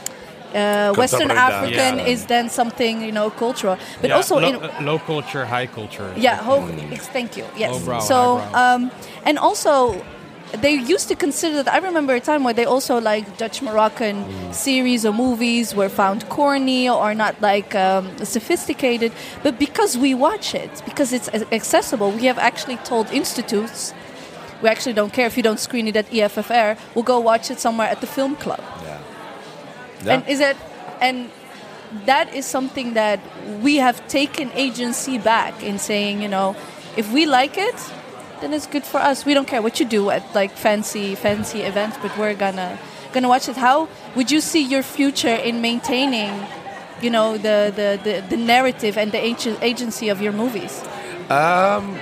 [0.55, 2.13] uh, Western African Yeah.
[2.13, 5.67] is then something you know cultural, but Yeah, also lo- in, uh, low culture, high
[5.67, 6.09] culture.
[6.17, 6.67] yeah, ho-
[7.13, 7.45] thank you.
[7.57, 7.71] Yes.
[7.73, 8.91] Lowbrow, so, um,
[9.25, 9.95] and also,
[10.61, 11.73] they used to consider that.
[11.73, 14.17] I remember a time where they also like Dutch Moroccan
[14.53, 19.13] series or movies were found corny or not like um, sophisticated.
[19.43, 23.95] But because we watch it, because it's accessible, we have actually told institutes.
[24.63, 26.77] We actually don't care if you don't screen it at IFFR.
[26.95, 28.61] We'll go watch it somewhere at the film club.
[28.85, 28.92] Yeah.
[30.05, 30.15] Yeah.
[30.15, 30.57] And is it
[31.01, 31.31] and
[32.07, 33.21] that is something that
[33.61, 36.57] we have taken agency back in saying, you know,
[36.97, 37.75] if we like it,
[38.41, 39.25] then it's good for us.
[39.25, 42.79] We don't care what you do at like fancy fancy events, but we're gonna
[43.13, 43.57] gonna watch it.
[43.57, 46.33] How would you see your future in maintaining,
[47.01, 49.23] you know, the the, the, the narrative and the
[49.63, 50.83] agency of your movies?
[51.31, 51.97] Um,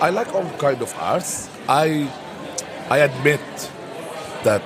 [0.00, 1.48] I like all kind of arts.
[1.68, 2.10] I
[2.90, 3.40] I admit
[4.44, 4.62] that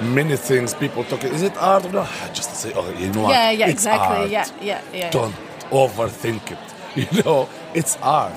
[0.00, 1.24] many things people talk.
[1.24, 2.08] Is it art or not?
[2.22, 3.30] I Just say, oh, you know what?
[3.30, 4.16] yeah, yeah, It's exactly.
[4.16, 4.30] art.
[4.30, 5.10] Yeah, yeah, yeah.
[5.10, 5.34] Don't
[5.70, 6.58] overthink it.
[7.12, 8.32] You know, it's art.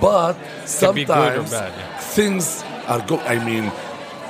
[0.00, 0.36] But
[0.66, 1.98] sometimes bad, yeah.
[1.98, 3.18] things are good.
[3.20, 3.72] I mean,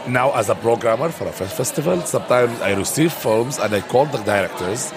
[0.06, 4.06] now as a programmer for a film festival, sometimes I receive films and I call
[4.06, 4.90] the directors,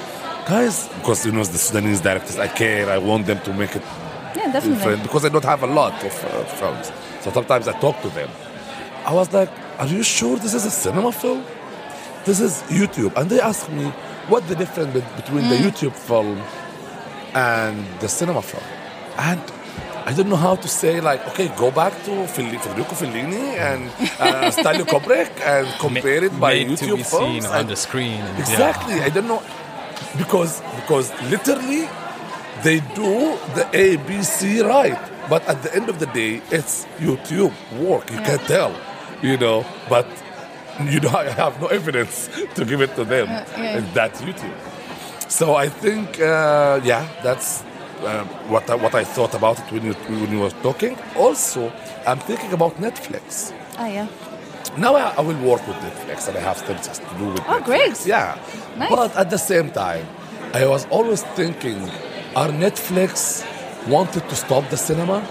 [0.47, 2.89] guys, because you know the Sudanese directors, I care.
[2.89, 3.83] I want them to make it
[4.35, 4.75] Yeah, definitely.
[4.77, 6.91] different because I don't have a lot of uh, films.
[7.21, 8.29] So sometimes I talk to them.
[9.05, 9.49] I was like,
[9.79, 11.43] "Are you sure this is a cinema film?
[12.25, 13.85] This is YouTube." And they asked me,
[14.29, 16.41] "What the difference be- between the YouTube film
[17.33, 18.63] and the cinema film?"
[19.17, 19.41] And
[20.05, 24.49] I don't know how to say like, okay, go back to Federico Fellini and uh,
[24.51, 27.43] Stanley Kubrick and compare it by Made YouTube to be films.
[27.45, 28.19] seen on the screen.
[28.21, 28.43] and- yeah.
[28.51, 28.95] Exactly.
[29.01, 29.43] I don't know
[30.17, 31.87] because because literally
[32.63, 34.97] they do the A B C right,
[35.29, 38.09] but at the end of the day, it's YouTube work.
[38.11, 38.73] You can tell,
[39.21, 39.65] you know.
[39.89, 40.05] But
[40.93, 43.27] you know, I have no evidence to give it to them.
[43.27, 43.77] yeah.
[43.77, 44.53] And that's YouTube.
[45.29, 47.63] So I think, uh, yeah, that's.
[48.03, 50.97] Uh, what I, what I thought about it when you when you were talking.
[51.15, 51.71] Also,
[52.07, 53.53] I'm thinking about Netflix.
[53.77, 54.07] Ah, yeah.
[54.75, 57.39] Now I, I will work with Netflix and I have things just to do with
[57.41, 57.65] Oh, Netflix.
[57.65, 58.05] great.
[58.07, 58.39] Yeah.
[58.77, 58.89] Nice.
[58.89, 60.07] But at the same time,
[60.53, 61.77] I was always thinking,
[62.35, 63.45] are Netflix
[63.87, 65.21] wanted to stop the cinema?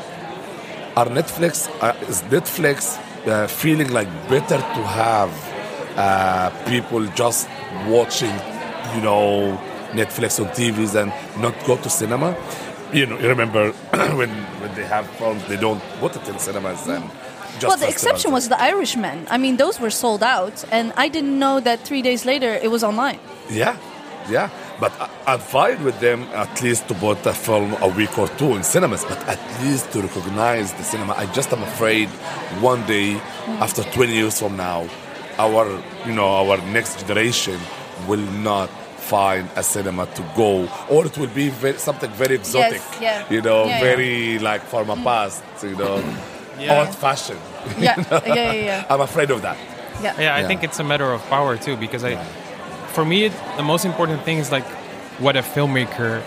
[0.97, 5.31] Are Netflix, uh, is Netflix uh, feeling like better to have
[5.97, 7.49] uh, people just
[7.87, 8.33] watching,
[8.95, 9.59] you know,
[9.93, 11.13] Netflix on TVs and
[11.43, 12.37] not go to cinema?
[12.93, 13.73] You know, you remember
[14.19, 15.83] when when they have films, they don't
[16.17, 17.05] it in cinemas and
[17.59, 19.27] just well, the exception was The Irishman.
[19.31, 22.71] I mean, those were sold out, and I didn't know that three days later it
[22.71, 23.19] was online.
[23.51, 23.77] Yeah,
[24.31, 24.49] yeah.
[24.81, 28.29] But I, I'm fine with them at least to put a film a week or
[28.29, 31.13] two in cinemas, but at least to recognize the cinema.
[31.15, 32.09] I just am afraid
[32.61, 33.21] one day,
[33.61, 34.89] after 20 years from now,
[35.39, 35.67] our
[36.07, 37.59] you know our next generation
[38.09, 38.69] will not
[38.99, 42.81] find a cinema to go, or it will be very, something very exotic.
[42.81, 43.25] yes, yeah.
[43.35, 43.81] You know, Yeah, yeah.
[43.81, 45.43] very like from a past.
[45.63, 46.03] You know,
[46.59, 46.79] Yeah.
[46.79, 47.41] old fashioned.
[47.79, 48.85] Yeah, yeah, yeah, yeah.
[48.91, 49.57] I'm afraid of that.
[50.03, 50.15] yeah.
[50.21, 50.47] Yeah, I Yeah.
[50.49, 52.13] think it's a matter of power too, because I,
[52.95, 54.65] for me, it, the most important thing is like
[55.25, 56.23] what a filmmaker.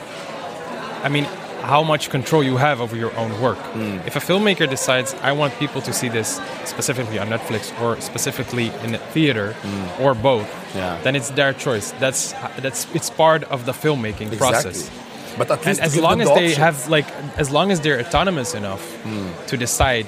[1.04, 1.26] I mean,
[1.64, 3.58] how much control you have over your own work.
[3.58, 3.98] Hmm.
[4.06, 8.68] If a filmmaker decides, I want people to see this specifically on Netflix or specifically
[8.84, 9.56] in a theater
[10.00, 10.48] or both.
[10.76, 11.00] Yeah.
[11.04, 11.92] then it's their choice.
[12.00, 14.90] That's that's it's part of the filmmaking process.
[15.38, 16.58] But at And least to as long as the they options.
[16.58, 17.08] have like,
[17.38, 19.30] as long as they're autonomous enough Hmm.
[19.48, 20.06] to decide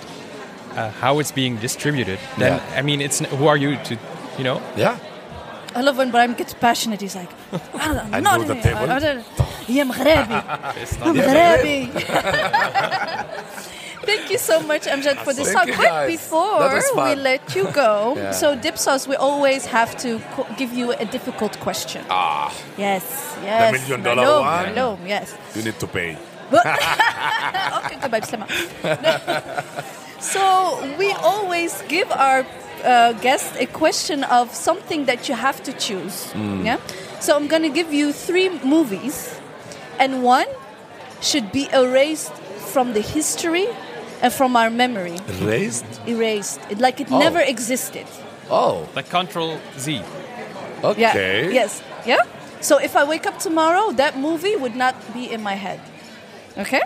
[0.76, 2.80] uh, how it's being distributed, then Yeah.
[2.80, 3.98] I mean, it's who are you to,
[4.38, 4.62] you know?
[4.78, 4.98] yeah.
[5.76, 7.02] I love when Brian gets passionate.
[7.02, 7.30] He's like,
[7.74, 8.18] I don't know.
[8.18, 8.90] I know the table.
[8.90, 9.26] I, I don't,
[14.06, 15.78] Thank you so much, Amjad, for this Thank talk.
[15.78, 18.32] But before we let you go, yeah.
[18.32, 22.06] so Dipsaus, we always have to co- give you a difficult question.
[22.10, 22.54] Ah.
[22.78, 23.04] Yes,
[23.42, 23.74] yes.
[23.74, 24.76] The million dollar Malum, one.
[24.76, 25.36] Malum, yes.
[25.56, 26.18] You need to pay.
[26.54, 28.46] okay, goodbye, Slema.
[30.22, 32.46] so we always give our
[32.86, 36.32] uh, guest a question of something that you have to choose.
[36.64, 36.78] Yeah.
[37.20, 39.40] So I'm gonna give you three movies,
[40.00, 40.48] and one
[41.22, 42.32] should be erased
[42.74, 43.68] from the history
[44.22, 45.18] and from our memory.
[45.42, 45.86] Erased.
[46.08, 47.20] Erased, It- like it Oh.
[47.20, 48.06] never existed.
[48.50, 49.92] Oh, Like Control Z.
[49.94, 50.90] Yeah.
[50.92, 51.52] okay.
[51.54, 51.82] Yes.
[52.06, 52.22] Yeah.
[52.62, 55.80] So if I wake up tomorrow, that movie would not be in my head.
[56.58, 56.82] Okay.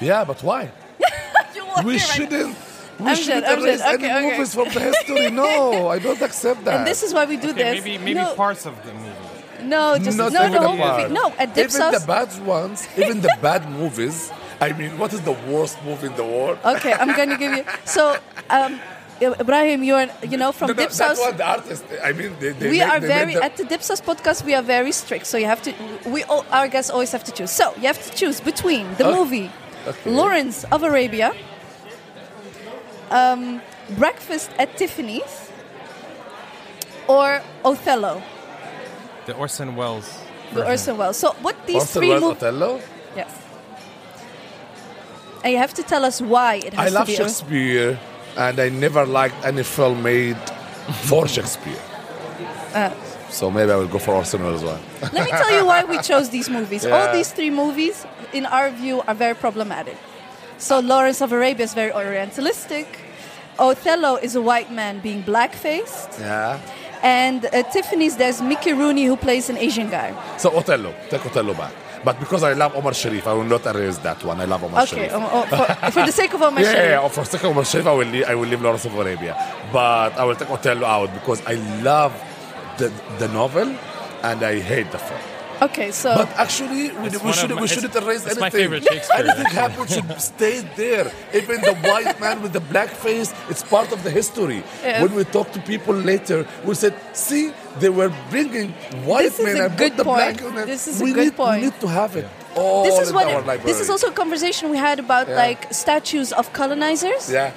[0.00, 0.70] Yeah, but why?
[1.54, 2.56] You will We hear right-
[3.02, 3.04] shouldn't.
[3.04, 4.30] We I'm shouldn't good, I'm erase any Okay, okay.
[4.30, 5.30] movies from the history.
[5.30, 6.74] No, I don't accept that.
[6.78, 7.84] And this is why we do Okay, this.
[7.84, 9.68] maybe maybe no, parts of the movie.
[9.74, 11.12] no, just Not no, even the whole movie.
[11.20, 11.92] No, at even Dipsaus.
[12.00, 14.30] the bad ones, even the bad movies.
[14.60, 16.58] I mean, what is the worst movie in the world?
[16.64, 17.64] Okay, I'm gonna give you.
[17.84, 18.16] So,
[18.50, 18.78] um,
[19.20, 21.16] Ibrahim, you're you know from No, no, Dipsaus.
[21.16, 21.84] that one, the artist.
[22.02, 24.44] I mean, they, they we made- are they very the- at the Dipsaus podcast.
[24.44, 25.72] We are very strict, so you have to.
[26.06, 27.50] We all, our guests always have to choose.
[27.50, 29.18] So you have to choose between the Okay.
[29.18, 29.50] movie
[29.86, 30.10] Okay.
[30.10, 31.32] Lawrence of Arabia,
[33.12, 33.60] um,
[33.98, 35.50] Breakfast at Tiffany's,
[37.08, 38.22] or Othello,
[39.26, 40.08] The Orson Welles.
[40.54, 40.66] the.
[40.66, 41.16] Orson Welles.
[41.16, 42.42] So what these Orson three Welles movies?
[42.42, 42.80] Othello.
[43.16, 43.30] Yes.
[45.44, 47.14] And you have to tell us why it has I love to be.
[47.16, 47.98] a- Shakespeare,
[48.36, 50.38] and I never liked any film made
[51.08, 51.80] for Shakespeare.
[52.74, 52.90] Uh.
[53.28, 54.80] so maybe I will go for Orson Welles as well.
[55.12, 56.86] Let me tell you why we chose these movies.
[56.86, 59.96] All these three movies, in our view, are very problematic.
[60.62, 62.86] So Lawrence of Arabia is very orientalistic.
[63.58, 66.20] Othello is a white man being black-faced.
[66.20, 66.60] Yeah.
[67.02, 70.14] And uh, Tiffany's, there's Mickey Rooney who plays an Asian guy.
[70.38, 71.72] So Othello, take Othello back.
[72.04, 74.40] But because I love Omar Sharif, I will not erase that one.
[74.40, 75.12] I love Omar Okay, Sharif.
[75.14, 76.90] um, oh, for, for the sake of Omar Yeah, yeah, Sharif.
[77.02, 77.08] yeah.
[77.08, 79.34] For the sake of Omar Sharif, I will leave, I will leave Lawrence of Arabia.
[79.72, 82.12] But I will take Othello out because I love
[82.78, 83.68] the, the novel
[84.22, 85.20] and I hate the film.
[85.66, 88.40] Okay, so But actually, we, we, shouldn't, my- we shouldn't erase it's anything.
[88.40, 89.60] my favorite Shakespeare, Anything actually.
[89.64, 91.06] happens should stay there.
[91.40, 94.60] Even the white man with the black face, it's part of the history.
[94.82, 95.02] Yeah.
[95.02, 98.70] When we talk to people later, we said, see, they were bringing
[99.08, 100.54] white This men a and good put the black point.
[100.56, 100.66] men.
[100.66, 101.60] This is a we good need, point.
[101.62, 104.08] We need to have it all this is in what our it- this is also
[104.08, 105.36] a conversation we had about Yeah.
[105.44, 107.30] like statues of colonizers.
[107.30, 107.52] Yeah.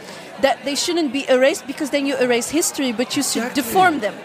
[0.46, 3.62] That they shouldn't be erased because then you erase history, but you should Exactly.
[3.64, 4.16] deform them.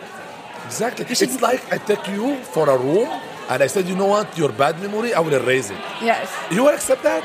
[0.66, 1.06] Exactly.
[1.08, 3.08] It's like I take you for a room
[3.50, 5.78] and I said, you know what, your bad memory, I will erase it.
[6.00, 6.32] Yes.
[6.50, 7.22] You will accept that?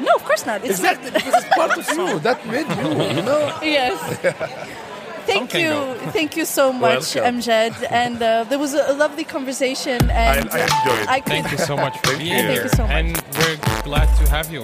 [0.00, 0.60] No, of course not.
[0.64, 2.18] It's Exactly, because it's part of you.
[2.20, 3.58] That made you, you know?
[3.62, 3.96] Yes.
[5.24, 6.10] Thank can you, go.
[6.10, 7.36] thank you so much, Welcome.
[7.38, 7.72] Amjad.
[7.92, 10.00] And uh, there was a, a lovely conversation.
[10.10, 11.08] And I enjoyed it.
[11.08, 12.42] I could, Thank you so much for being here.
[12.50, 12.90] Thank you so much.
[12.90, 13.08] And
[13.38, 14.62] we're glad to have you.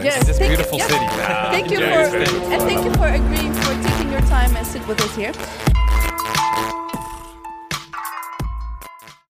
[0.00, 0.86] Yes, in this thank you- beautiful yeah.
[0.86, 1.06] city.
[1.56, 4.86] Thank you Enjoy for and thank you for agreeing for taking your time and sit
[4.86, 5.32] with us here.